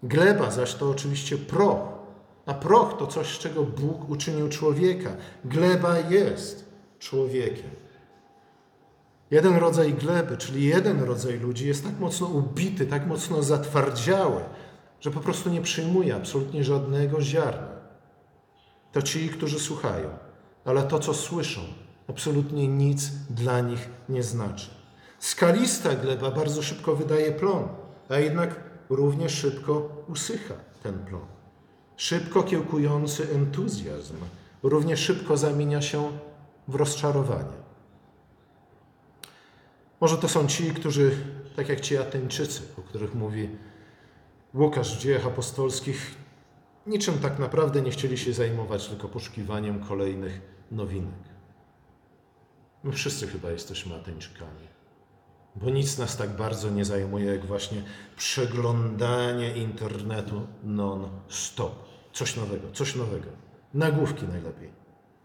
Gleba 0.02 0.50
zaś 0.50 0.74
to 0.74 0.90
oczywiście 0.90 1.38
proch, 1.38 1.78
a 2.46 2.54
proch 2.54 2.96
to 2.98 3.06
coś, 3.06 3.26
z 3.26 3.38
czego 3.38 3.62
Bóg 3.62 4.10
uczynił 4.10 4.48
człowieka. 4.48 5.10
Gleba 5.44 5.98
jest 5.98 6.64
człowiekiem. 6.98 7.70
Jeden 9.30 9.56
rodzaj 9.56 9.94
gleby, 9.94 10.36
czyli 10.36 10.64
jeden 10.64 11.02
rodzaj 11.02 11.38
ludzi 11.38 11.68
jest 11.68 11.84
tak 11.84 11.98
mocno 12.00 12.26
ubity, 12.26 12.86
tak 12.86 13.06
mocno 13.06 13.42
zatwardziały, 13.42 14.40
że 15.00 15.10
po 15.10 15.20
prostu 15.20 15.50
nie 15.50 15.60
przyjmuje 15.60 16.14
absolutnie 16.14 16.64
żadnego 16.64 17.22
ziarna. 17.22 17.68
To 18.92 19.02
ci, 19.02 19.28
którzy 19.28 19.60
słuchają, 19.60 20.08
ale 20.64 20.82
to, 20.82 20.98
co 20.98 21.14
słyszą, 21.14 21.60
absolutnie 22.08 22.68
nic 22.68 23.10
dla 23.30 23.60
nich 23.60 23.88
nie 24.08 24.22
znaczy. 24.22 24.70
Skalista 25.18 25.94
gleba 25.94 26.30
bardzo 26.30 26.62
szybko 26.62 26.96
wydaje 26.96 27.32
plon, 27.32 27.68
a 28.08 28.18
jednak 28.18 28.71
równie 28.90 29.28
szybko 29.28 30.04
usycha 30.08 30.54
ten 30.82 30.98
plon. 30.98 31.26
Szybko 31.96 32.42
kiełkujący 32.42 33.28
entuzjazm 33.34 34.16
równie 34.62 34.96
szybko 34.96 35.36
zamienia 35.36 35.82
się 35.82 36.12
w 36.68 36.74
rozczarowanie. 36.74 37.62
Może 40.00 40.18
to 40.18 40.28
są 40.28 40.46
ci, 40.46 40.70
którzy, 40.70 41.16
tak 41.56 41.68
jak 41.68 41.80
ci 41.80 41.96
Ateńczycy, 41.96 42.62
o 42.78 42.82
których 42.82 43.14
mówi 43.14 43.48
Łukasz 44.54 44.96
w 44.96 45.00
dziejach 45.00 45.26
apostolskich, 45.26 46.14
niczym 46.86 47.18
tak 47.18 47.38
naprawdę 47.38 47.82
nie 47.82 47.90
chcieli 47.90 48.18
się 48.18 48.32
zajmować 48.32 48.88
tylko 48.88 49.08
poszukiwaniem 49.08 49.84
kolejnych 49.84 50.40
nowinek. 50.70 51.22
My 52.84 52.92
wszyscy 52.92 53.26
chyba 53.26 53.50
jesteśmy 53.50 53.94
Ateńczykami. 53.94 54.71
Bo 55.56 55.70
nic 55.70 55.98
nas 55.98 56.16
tak 56.16 56.30
bardzo 56.30 56.70
nie 56.70 56.84
zajmuje, 56.84 57.24
jak 57.26 57.46
właśnie 57.46 57.82
przeglądanie 58.16 59.56
internetu 59.56 60.46
non-stop. 60.64 61.72
Coś 62.12 62.36
nowego, 62.36 62.70
coś 62.72 62.96
nowego. 62.96 63.28
Nagłówki 63.74 64.24
najlepiej. 64.26 64.70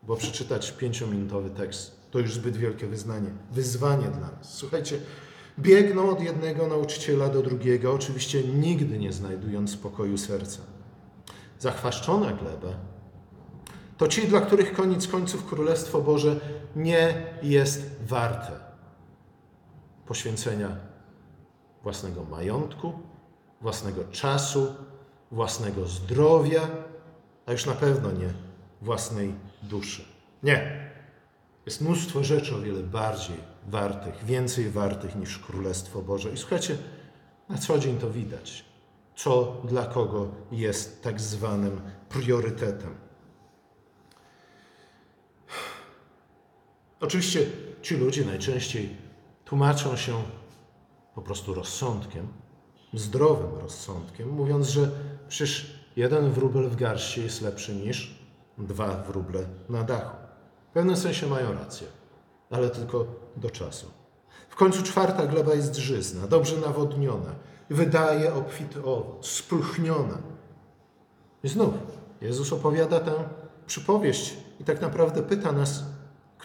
Bo 0.04 0.16
przeczytać 0.16 0.72
pięciominutowy 0.72 1.50
tekst 1.50 1.98
to 2.12 2.20
już 2.20 2.34
zbyt 2.34 2.58
wielkie 2.58 2.88
wyznanie, 2.88 3.30
wyzwanie 3.52 4.08
dla 4.08 4.32
nas. 4.32 4.54
Słuchajcie, 4.54 5.00
biegną 5.60 6.10
od 6.10 6.22
jednego 6.22 6.68
nauczyciela 6.68 7.30
do 7.30 7.42
drugiego, 7.42 7.94
oczywiście 7.94 8.44
nigdy 8.44 9.00
nie 9.00 9.14
znajdując 9.14 9.72
spokoju 9.72 10.18
serca. 10.18 10.62
Zachwaszczona 11.60 12.34
gleba 12.34 12.70
to 13.98 14.08
ci, 14.08 14.28
dla 14.28 14.42
których 14.42 14.74
koniec 14.74 15.08
końców 15.08 15.46
Królestwo 15.46 16.02
Boże 16.02 16.40
nie 16.76 17.26
jest 17.44 17.90
warte 18.08 18.67
poświęcenia 20.08 20.78
własnego 21.84 22.24
majątku, 22.24 22.94
własnego 23.62 24.04
czasu, 24.04 24.76
własnego 25.32 25.88
zdrowia, 25.88 26.68
a 27.46 27.52
już 27.52 27.66
na 27.66 27.74
pewno 27.74 28.12
nie 28.12 28.30
własnej 28.82 29.34
duszy. 29.64 30.06
Nie. 30.44 30.88
Jest 31.66 31.82
mnóstwo 31.82 32.24
rzeczy 32.24 32.56
o 32.56 32.60
wiele 32.60 32.84
bardziej 32.84 33.38
wartych, 33.68 34.26
więcej 34.26 34.70
wartych 34.70 35.16
niż 35.16 35.40
Królestwo 35.40 36.02
Boże. 36.02 36.30
I 36.32 36.38
słuchajcie, 36.38 36.78
na 37.50 37.58
co 37.58 37.80
dzień 37.80 37.98
to 37.98 38.10
widać, 38.10 38.66
co 39.16 39.62
dla 39.64 39.86
kogo 39.86 40.28
jest 40.52 41.04
tak 41.04 41.22
zwanym 41.22 41.82
priorytetem. 42.10 42.96
Oczywiście 47.00 47.46
ci 47.82 47.98
ludzie 47.98 48.26
najczęściej 48.26 49.07
tłumaczą 49.48 49.96
się 49.96 50.14
po 51.16 51.22
prostu 51.22 51.54
rozsądkiem, 51.54 52.28
zdrowym 52.94 53.60
rozsądkiem, 53.62 54.30
mówiąc, 54.30 54.68
że 54.68 54.92
przecież 55.28 55.80
jeden 55.96 56.32
wróbel 56.32 56.70
w 56.70 56.76
garści 56.76 57.24
jest 57.24 57.42
lepszy 57.42 57.76
niż 57.76 58.20
dwa 58.58 59.04
wróble 59.04 59.46
na 59.70 59.84
dachu. 59.84 60.18
W 60.70 60.74
pewnym 60.74 60.98
sensie 60.98 61.28
mają 61.28 61.54
rację, 61.54 61.88
ale 62.50 62.70
tylko 62.70 63.06
do 63.38 63.50
czasu. 63.50 63.86
W 64.50 64.56
końcu 64.56 64.84
czwarta 64.84 65.28
gleba 65.28 65.54
jest 65.54 65.76
żyzna, 65.76 66.28
dobrze 66.28 66.58
nawodniona, 66.58 67.36
wydaje 67.70 68.34
obfity 68.34 68.84
owoc, 68.84 69.28
spulchniona. 69.28 70.18
I 71.44 71.50
znów 71.50 71.74
Jezus 72.22 72.54
opowiada 72.54 73.00
tę 73.00 73.14
przypowieść 73.68 74.34
i 74.60 74.64
tak 74.64 74.82
naprawdę 74.82 75.24
pyta 75.24 75.52
nas, 75.52 75.84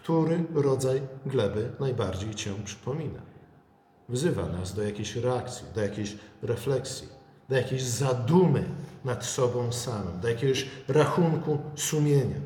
który 0.02 0.44
rodzaj 0.54 1.02
gleby 1.26 1.72
najbardziej 1.80 2.34
Cię 2.34 2.54
przypomina. 2.64 3.20
Wzywa 4.08 4.46
nas 4.46 4.74
do 4.74 4.82
jakiejś 4.82 5.16
reakcji, 5.16 5.66
do 5.74 5.80
jakiejś 5.80 6.16
refleksji, 6.42 7.08
do 7.48 7.56
jakiejś 7.56 7.82
zadumy 7.82 8.64
nad 9.04 9.24
sobą 9.24 9.72
samym, 9.72 10.20
do 10.20 10.28
jakiegoś 10.28 10.68
rachunku 10.88 11.58
sumienia. 11.74 12.40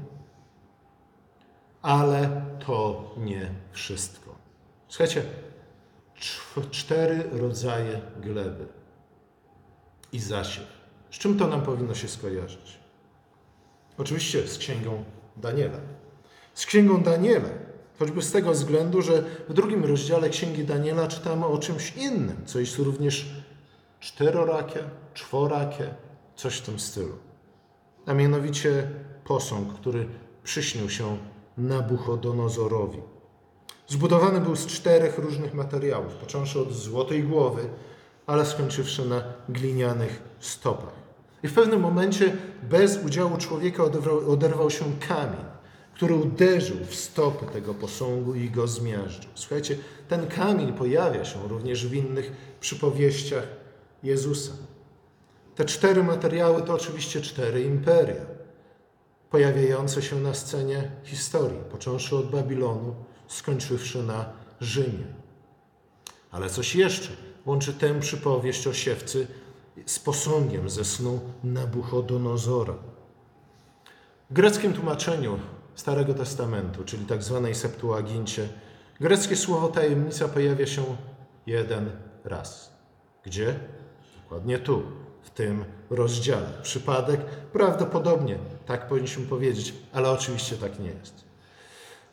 Ale 1.83 2.43
to 2.67 3.15
nie 3.17 3.51
wszystko. 3.73 4.35
Słuchajcie, 4.89 5.23
cztery 6.71 7.31
rodzaje 7.33 8.01
gleby 8.21 8.67
i 10.13 10.21
zasiew. 10.21 10.67
Z 11.11 11.19
czym 11.19 11.39
to 11.39 11.47
nam 11.47 11.63
powinno 11.63 11.95
się 11.95 12.09
skojarzyć? 12.09 12.79
Oczywiście 13.99 14.49
z 14.49 14.59
księgą 14.59 15.05
Daniela. 15.37 15.79
Z 16.57 16.67
księgą 16.67 17.03
Daniela, 17.03 17.49
choćby 17.99 18.23
z 18.23 18.33
tego 18.33 18.53
względu, 18.53 19.03
że 19.03 19.25
w 19.49 19.53
drugim 19.53 19.85
rozdziale 19.85 20.31
księgi 20.31 20.65
Daniela 20.65 21.09
czytamy 21.09 21.47
o 21.47 21.59
czymś 21.59 21.97
innym, 21.97 22.37
co 22.47 22.61
jest 22.61 22.79
również 22.79 23.27
czterorakie, 24.01 24.81
czworakie, 25.15 25.95
coś 26.37 26.57
w 26.57 26.63
tym 26.63 26.79
stylu. 26.79 27.13
A 28.07 28.15
mianowicie 28.15 28.91
posąg, 29.25 29.75
który 29.75 30.07
przyśnił 30.45 30.91
się 30.91 31.19
Nabuchodonozorowi. 31.59 33.01
Zbudowany 33.87 34.41
był 34.41 34.57
z 34.57 34.67
czterech 34.67 35.19
różnych 35.19 35.55
materiałów, 35.55 36.15
począwszy 36.15 36.61
od 36.61 36.73
złotej 36.73 37.23
głowy, 37.23 37.69
ale 38.27 38.47
skończywszy 38.47 39.05
na 39.05 39.23
glinianych 39.49 40.23
stopach. 40.41 40.95
I 41.43 41.49
w 41.49 41.55
pewnym 41.55 41.81
momencie 41.81 42.37
bez 42.63 43.05
udziału 43.05 43.37
człowieka 43.37 43.85
oderwał, 43.85 44.33
oderwał 44.33 44.71
się 44.71 44.85
kamień, 45.09 45.56
który 45.97 46.15
uderzył 46.15 46.77
w 46.85 46.95
stopy 46.95 47.47
tego 47.47 47.75
posągu 47.75 48.35
i 48.35 48.51
go 48.51 48.67
zmiażdżył. 48.67 49.31
Słuchajcie, 49.35 49.79
ten 50.09 50.27
kamień 50.27 50.73
pojawia 50.73 51.25
się 51.25 51.49
również 51.49 51.87
w 51.87 51.95
innych 51.95 52.33
przypowieściach 52.61 53.47
Jezusa. 54.03 54.53
Te 55.55 55.65
cztery 55.65 56.05
materiały 56.05 56.63
to 56.63 56.75
oczywiście 56.75 57.21
cztery 57.21 57.63
imperia, 57.63 58.23
pojawiające 59.31 60.03
się 60.03 60.21
na 60.21 60.35
scenie 60.35 60.91
historii, 61.05 61.61
począwszy 61.71 62.17
od 62.17 62.31
Babilonu, 62.31 62.95
skończywszy 63.27 64.03
na 64.03 64.33
Rzymie. 64.61 65.07
Ale 66.31 66.51
coś 66.51 66.77
jeszcze 66.77 67.11
łączy 67.47 67.73
tę 67.75 68.01
przypowieść 68.01 68.67
o 68.67 68.73
siewcy 68.73 69.27
z 69.87 69.99
posągiem 69.99 70.71
ze 70.71 70.85
snu 70.85 71.21
Nabuchodonozora. 71.45 72.75
W 74.31 74.35
greckim 74.35 74.73
tłumaczeniu 74.73 75.39
Starego 75.77 76.15
Testamentu, 76.15 76.85
czyli 76.85 77.07
tak 77.07 77.23
zwanej 77.23 77.55
Septuagincie, 77.55 78.49
greckie 79.01 79.37
słowo 79.37 79.69
tajemnica 79.69 80.29
pojawia 80.29 80.67
się 80.67 80.85
jeden 81.47 81.91
raz. 82.25 82.73
Gdzie? 83.25 83.55
Dokładnie 84.23 84.59
tu, 84.59 84.83
w 85.23 85.31
tym 85.31 85.65
rozdziale. 85.91 86.49
Przypadek? 86.63 87.21
Prawdopodobnie, 87.53 88.39
tak 88.67 88.89
powinniśmy 88.89 89.27
powiedzieć, 89.27 89.75
ale 89.93 90.11
oczywiście 90.11 90.57
tak 90.57 90.79
nie 90.79 90.91
jest. 90.91 91.25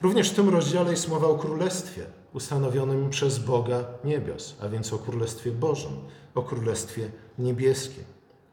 Również 0.02 0.30
w 0.30 0.36
tym 0.36 0.49
rozdziale 0.49 0.91
jest 0.91 1.10
mowa 1.10 1.28
o 1.28 1.36
królestwie 1.36 2.06
ustanowionym 2.34 3.10
przez 3.10 3.39
Boga 3.39 3.86
niebios, 4.04 4.56
a 4.62 4.69
więc 4.69 4.93
o 4.93 4.97
królestwie 4.97 5.52
Bożym, 5.52 5.91
o 6.36 6.43
królestwie 6.43 7.12
niebieskim. 7.39 8.04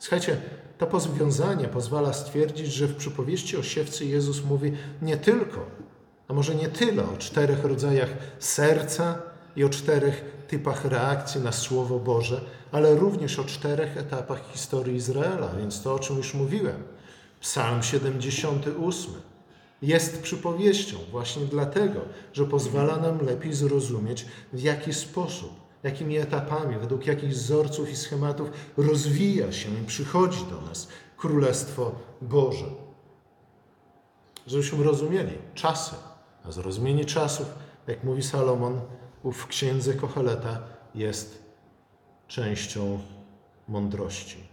Słuchajcie, 0.00 0.36
to 0.78 0.86
pozwiązanie 0.86 1.68
pozwala 1.68 2.12
stwierdzić, 2.12 2.66
że 2.66 2.86
w 2.86 2.96
przypowieści 2.96 3.56
o 3.56 3.62
siewcy 3.62 4.06
Jezus 4.06 4.44
mówi 4.44 4.72
nie 5.02 5.16
tylko, 5.16 5.66
a 6.28 6.32
może 6.32 6.54
nie 6.54 6.68
tyle 6.68 7.02
o 7.02 7.16
czterech 7.16 7.64
rodzajach 7.64 8.08
serca 8.38 9.22
i 9.56 9.64
o 9.64 9.68
czterech 9.68 10.24
typach 10.48 10.84
reakcji 10.84 11.40
na 11.40 11.52
Słowo 11.52 11.98
Boże, 11.98 12.40
ale 12.72 12.94
również 12.94 13.38
o 13.38 13.44
czterech 13.44 13.96
etapach 13.96 14.52
historii 14.52 14.96
Izraela, 14.96 15.48
więc 15.58 15.82
to, 15.82 15.94
o 15.94 15.98
czym 15.98 16.16
już 16.16 16.34
mówiłem. 16.34 16.82
Psalm 17.40 17.82
78 17.82 19.14
jest 19.82 20.22
przypowieścią 20.22 20.96
właśnie 21.10 21.44
dlatego, 21.44 22.00
że 22.32 22.44
pozwala 22.44 22.96
nam 22.96 23.26
lepiej 23.26 23.54
zrozumieć, 23.54 24.26
w 24.52 24.60
jaki 24.60 24.94
sposób, 24.94 25.50
jakimi 25.82 26.16
etapami, 26.16 26.78
według 26.78 27.06
jakich 27.06 27.30
wzorców 27.30 27.90
i 27.90 27.96
schematów 27.96 28.50
rozwija 28.76 29.52
się 29.52 29.68
i 29.82 29.86
przychodzi 29.86 30.44
do 30.50 30.60
nas 30.60 30.88
Królestwo 31.16 31.92
Boże. 32.22 32.66
Żebyśmy 34.46 34.84
rozumieli 34.84 35.38
czasy, 35.54 35.94
a 36.44 36.52
zrozumienie 36.52 37.04
czasów, 37.04 37.46
jak 37.86 38.04
mówi 38.04 38.22
Salomon 38.22 38.80
w 39.24 39.46
księdze 39.46 39.94
Kocheleta, 39.94 40.60
jest 40.94 41.42
częścią 42.28 43.00
mądrości. 43.68 44.50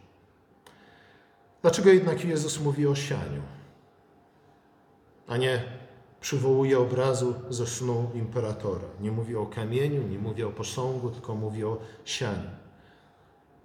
Dlaczego 1.62 1.90
jednak 1.90 2.26
Jezus 2.26 2.60
mówi 2.60 2.88
o 2.88 2.96
sianiu? 2.96 3.42
a 5.28 5.38
nie 5.38 5.64
przywołuje 6.22 6.80
obrazu 6.80 7.34
ze 7.50 7.68
snu 7.68 8.10
imperatora. 8.14 8.86
Nie 9.02 9.12
mówi 9.12 9.36
o 9.36 9.46
kamieniu, 9.46 10.08
nie 10.08 10.20
mówi 10.20 10.44
o 10.44 10.50
posągu, 10.50 11.10
tylko 11.10 11.36
mówi 11.36 11.64
o 11.64 11.78
sianiu. 12.06 12.50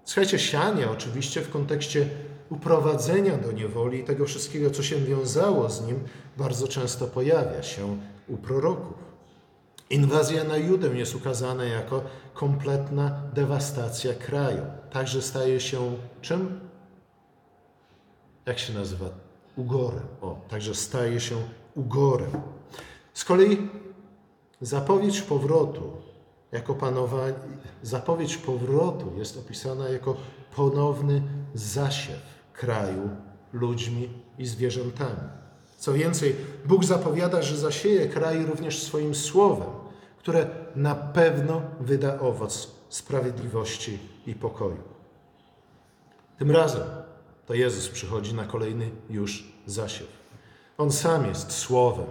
Słuchajcie, 0.04 0.38
sianie 0.38 0.90
oczywiście 0.90 1.40
w 1.40 1.50
kontekście 1.50 2.08
uprowadzenia 2.50 3.36
do 3.36 3.52
niewoli 3.52 3.98
i 3.98 4.04
tego 4.04 4.26
wszystkiego, 4.26 4.70
co 4.70 4.82
się 4.82 4.96
wiązało 4.96 5.70
z 5.70 5.86
nim, 5.86 6.00
bardzo 6.36 6.68
często 6.68 7.06
pojawia 7.06 7.62
się 7.62 7.98
u 8.28 8.36
proroków. 8.36 9.02
Inwazja 9.90 10.44
na 10.44 10.56
Judę 10.56 10.88
jest 10.88 11.14
ukazana 11.14 11.64
jako 11.64 12.02
kompletna 12.34 13.22
dewastacja 13.34 14.14
kraju. 14.14 14.62
Także 14.90 15.22
staje 15.22 15.60
się 15.60 15.96
czym? 16.20 16.60
Jak 18.46 18.58
się 18.58 18.72
nazywa 18.72 19.06
ugorem. 19.56 20.06
O, 20.20 20.40
także 20.48 20.74
staje 20.74 21.20
się 21.20 21.36
ugorem. 21.74 22.30
Z 23.14 23.24
kolei 23.24 23.68
zapowiedź 24.60 25.22
powrotu 25.22 25.82
jako 26.52 26.74
panowanie, 26.74 27.34
zapowiedź 27.82 28.36
powrotu 28.36 29.12
jest 29.16 29.36
opisana 29.36 29.88
jako 29.88 30.16
ponowny 30.56 31.22
zasiew 31.54 32.20
kraju 32.52 33.10
ludźmi 33.52 34.08
i 34.38 34.46
zwierzętami. 34.46 35.28
Co 35.78 35.92
więcej, 35.92 36.36
Bóg 36.64 36.84
zapowiada, 36.84 37.42
że 37.42 37.56
zasieje 37.56 38.08
kraj 38.08 38.46
również 38.46 38.82
swoim 38.82 39.14
słowem, 39.14 39.68
które 40.18 40.46
na 40.76 40.94
pewno 40.94 41.62
wyda 41.80 42.20
owoc 42.20 42.70
sprawiedliwości 42.88 43.98
i 44.26 44.34
pokoju. 44.34 44.82
Tym 46.38 46.50
razem 46.50 46.82
to 47.46 47.54
Jezus 47.54 47.88
przychodzi 47.88 48.34
na 48.34 48.44
kolejny 48.44 48.90
już 49.10 49.52
zasiew. 49.66 50.21
On 50.82 50.92
sam 50.92 51.26
jest 51.26 51.52
słowem. 51.52 52.06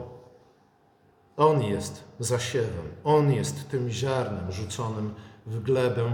On 1.38 1.64
jest 1.64 2.04
zasiewem. 2.20 2.88
On 3.04 3.32
jest 3.32 3.70
tym 3.70 3.90
ziarnem 3.90 4.52
rzuconym 4.52 5.14
w 5.46 5.64
glebę, 5.64 6.12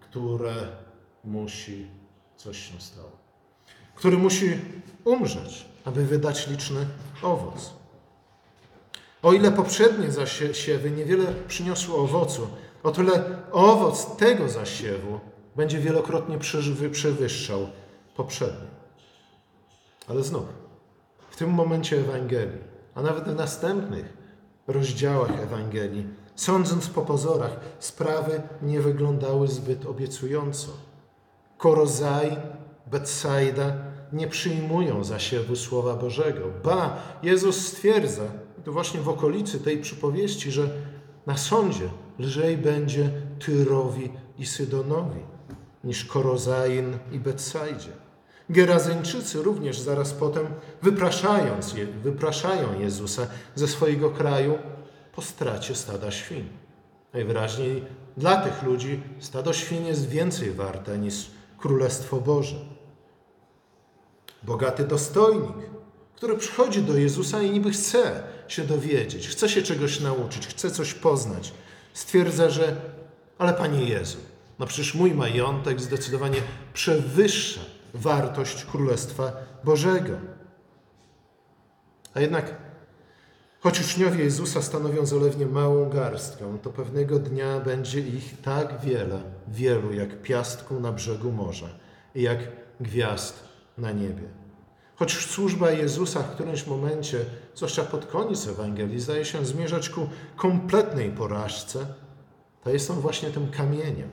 które 0.00 0.54
musi, 1.24 1.86
coś 2.36 2.58
się 2.58 2.80
stało, 2.80 3.10
który 3.94 4.18
musi 4.18 4.60
umrzeć, 5.04 5.66
aby 5.84 6.04
wydać 6.04 6.46
liczny 6.46 6.86
owoc. 7.22 7.72
O 9.22 9.32
ile 9.32 9.52
poprzednie 9.52 10.12
zasiewy 10.12 10.90
niewiele 10.90 11.26
przyniosły 11.48 11.94
owocu, 11.94 12.48
o 12.82 12.90
tyle 12.90 13.38
owoc 13.52 14.16
tego 14.16 14.48
zasiewu 14.48 15.20
będzie 15.56 15.78
wielokrotnie 15.78 16.38
przewyższał 16.92 17.68
poprzedni. 18.16 18.68
Ale 20.08 20.22
znów, 20.22 20.57
tym 21.38 21.50
momencie 21.50 21.98
Ewangelii, 21.98 22.58
a 22.94 23.02
nawet 23.02 23.24
w 23.24 23.36
następnych 23.36 24.16
rozdziałach 24.66 25.40
Ewangelii, 25.40 26.06
sądząc 26.34 26.88
po 26.88 27.02
pozorach, 27.02 27.60
sprawy 27.78 28.42
nie 28.62 28.80
wyglądały 28.80 29.48
zbyt 29.48 29.86
obiecująco. 29.86 30.68
Korozai, 31.58 32.36
Betsaida 32.86 33.72
nie 34.12 34.26
przyjmują 34.26 35.04
zasiewu 35.04 35.56
Słowa 35.56 35.94
Bożego. 35.94 36.40
Ba, 36.64 36.96
Jezus 37.22 37.66
stwierdza, 37.66 38.24
to 38.64 38.72
właśnie 38.72 39.00
w 39.00 39.08
okolicy 39.08 39.60
tej 39.60 39.78
przypowieści, 39.78 40.50
że 40.50 40.70
na 41.26 41.36
sądzie 41.36 41.88
lżej 42.18 42.58
będzie 42.58 43.10
Tyrowi 43.38 44.10
i 44.38 44.46
Sydonowi 44.46 45.20
niż 45.84 46.04
Korozain 46.04 46.98
i 47.12 47.18
Betsaidzie. 47.18 48.07
Gerazeńczycy 48.50 49.42
również 49.42 49.80
zaraz 49.80 50.12
potem, 50.12 50.46
wypraszając, 50.82 51.74
wypraszają 52.02 52.80
Jezusa 52.80 53.26
ze 53.54 53.68
swojego 53.68 54.10
kraju 54.10 54.58
po 55.14 55.22
stracie 55.22 55.74
stada 55.74 56.10
świń. 56.10 56.48
Najwyraźniej 57.12 57.84
dla 58.16 58.36
tych 58.36 58.62
ludzi 58.62 59.00
stado 59.18 59.52
świń 59.52 59.86
jest 59.86 60.08
więcej 60.08 60.50
warte 60.50 60.98
niż 60.98 61.30
Królestwo 61.58 62.20
Boże. 62.20 62.56
Bogaty 64.42 64.84
dostojnik, 64.84 65.56
który 66.16 66.36
przychodzi 66.36 66.82
do 66.82 66.96
Jezusa 66.96 67.42
i 67.42 67.50
niby 67.50 67.70
chce 67.70 68.22
się 68.48 68.64
dowiedzieć, 68.64 69.28
chce 69.28 69.48
się 69.48 69.62
czegoś 69.62 70.00
nauczyć, 70.00 70.46
chce 70.46 70.70
coś 70.70 70.94
poznać, 70.94 71.52
stwierdza, 71.92 72.50
że 72.50 72.76
ale 73.38 73.54
Panie 73.54 73.84
Jezu, 73.84 74.18
No 74.58 74.66
przecież 74.66 74.94
mój 74.94 75.14
majątek 75.14 75.80
zdecydowanie 75.80 76.38
przewyższa 76.74 77.60
wartość 77.94 78.64
Królestwa 78.64 79.32
Bożego. 79.64 80.14
A 82.14 82.20
jednak, 82.20 82.54
choć 83.60 83.80
uczniowie 83.80 84.24
Jezusa 84.24 84.62
stanowią 84.62 85.06
zalewnie 85.06 85.46
małą 85.46 85.90
garstkę, 85.90 86.58
to 86.62 86.70
pewnego 86.70 87.18
dnia 87.18 87.60
będzie 87.60 88.00
ich 88.00 88.40
tak 88.42 88.80
wiele, 88.80 89.20
wielu 89.48 89.92
jak 89.92 90.22
piastku 90.22 90.80
na 90.80 90.92
brzegu 90.92 91.32
morza 91.32 91.68
i 92.14 92.22
jak 92.22 92.38
gwiazd 92.80 93.44
na 93.78 93.92
niebie. 93.92 94.28
Choć 94.96 95.12
służba 95.12 95.70
Jezusa 95.70 96.22
w 96.22 96.30
którymś 96.30 96.66
momencie, 96.66 97.24
zwłaszcza 97.54 97.84
pod 97.84 98.06
koniec 98.06 98.46
Ewangelii, 98.46 99.00
zdaje 99.00 99.24
się 99.24 99.46
zmierzać 99.46 99.88
ku 99.88 100.08
kompletnej 100.36 101.10
porażce, 101.10 101.86
to 102.64 102.70
jest 102.70 102.90
on 102.90 103.00
właśnie 103.00 103.30
tym 103.30 103.50
kamieniem, 103.50 104.10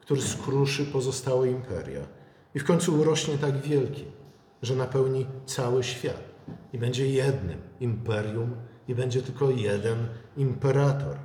który 0.00 0.22
skruszy 0.22 0.86
pozostałe 0.86 1.48
imperia 1.48 2.00
i 2.54 2.58
w 2.58 2.64
końcu 2.64 3.00
urośnie 3.00 3.38
tak 3.38 3.60
wielki, 3.60 4.04
że 4.62 4.76
napełni 4.76 5.26
cały 5.46 5.84
świat 5.84 6.22
i 6.72 6.78
będzie 6.78 7.08
jednym 7.08 7.58
imperium 7.80 8.56
i 8.88 8.94
będzie 8.94 9.22
tylko 9.22 9.50
jeden 9.50 10.08
imperator. 10.36 11.16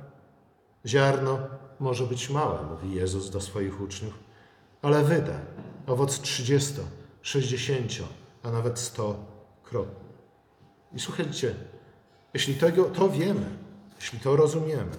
Ziarno 0.86 1.38
może 1.80 2.06
być 2.06 2.30
małe, 2.30 2.58
mówi 2.62 2.94
Jezus 2.94 3.30
do 3.30 3.40
swoich 3.40 3.80
uczniów, 3.80 4.14
ale 4.82 5.04
wyda 5.04 5.40
owoc 5.86 6.20
30, 6.20 6.74
60, 7.22 7.92
a 8.42 8.50
nawet 8.50 8.78
100 8.78 9.24
krotny. 9.62 10.10
I 10.92 11.00
słuchajcie, 11.00 11.54
jeśli 12.34 12.54
tego, 12.54 12.84
to 12.84 13.08
wiemy, 13.08 13.46
jeśli 14.00 14.20
to 14.20 14.36
rozumiemy, 14.36 14.92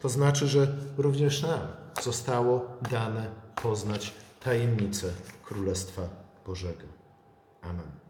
to 0.00 0.08
znaczy, 0.08 0.48
że 0.48 0.76
również 0.96 1.42
nam 1.42 1.60
zostało 2.02 2.66
dane 2.90 3.30
poznać 3.62 4.23
tajemnicę 4.44 5.12
Królestwa 5.44 6.02
Bożego. 6.46 6.86
Amen. 7.62 8.03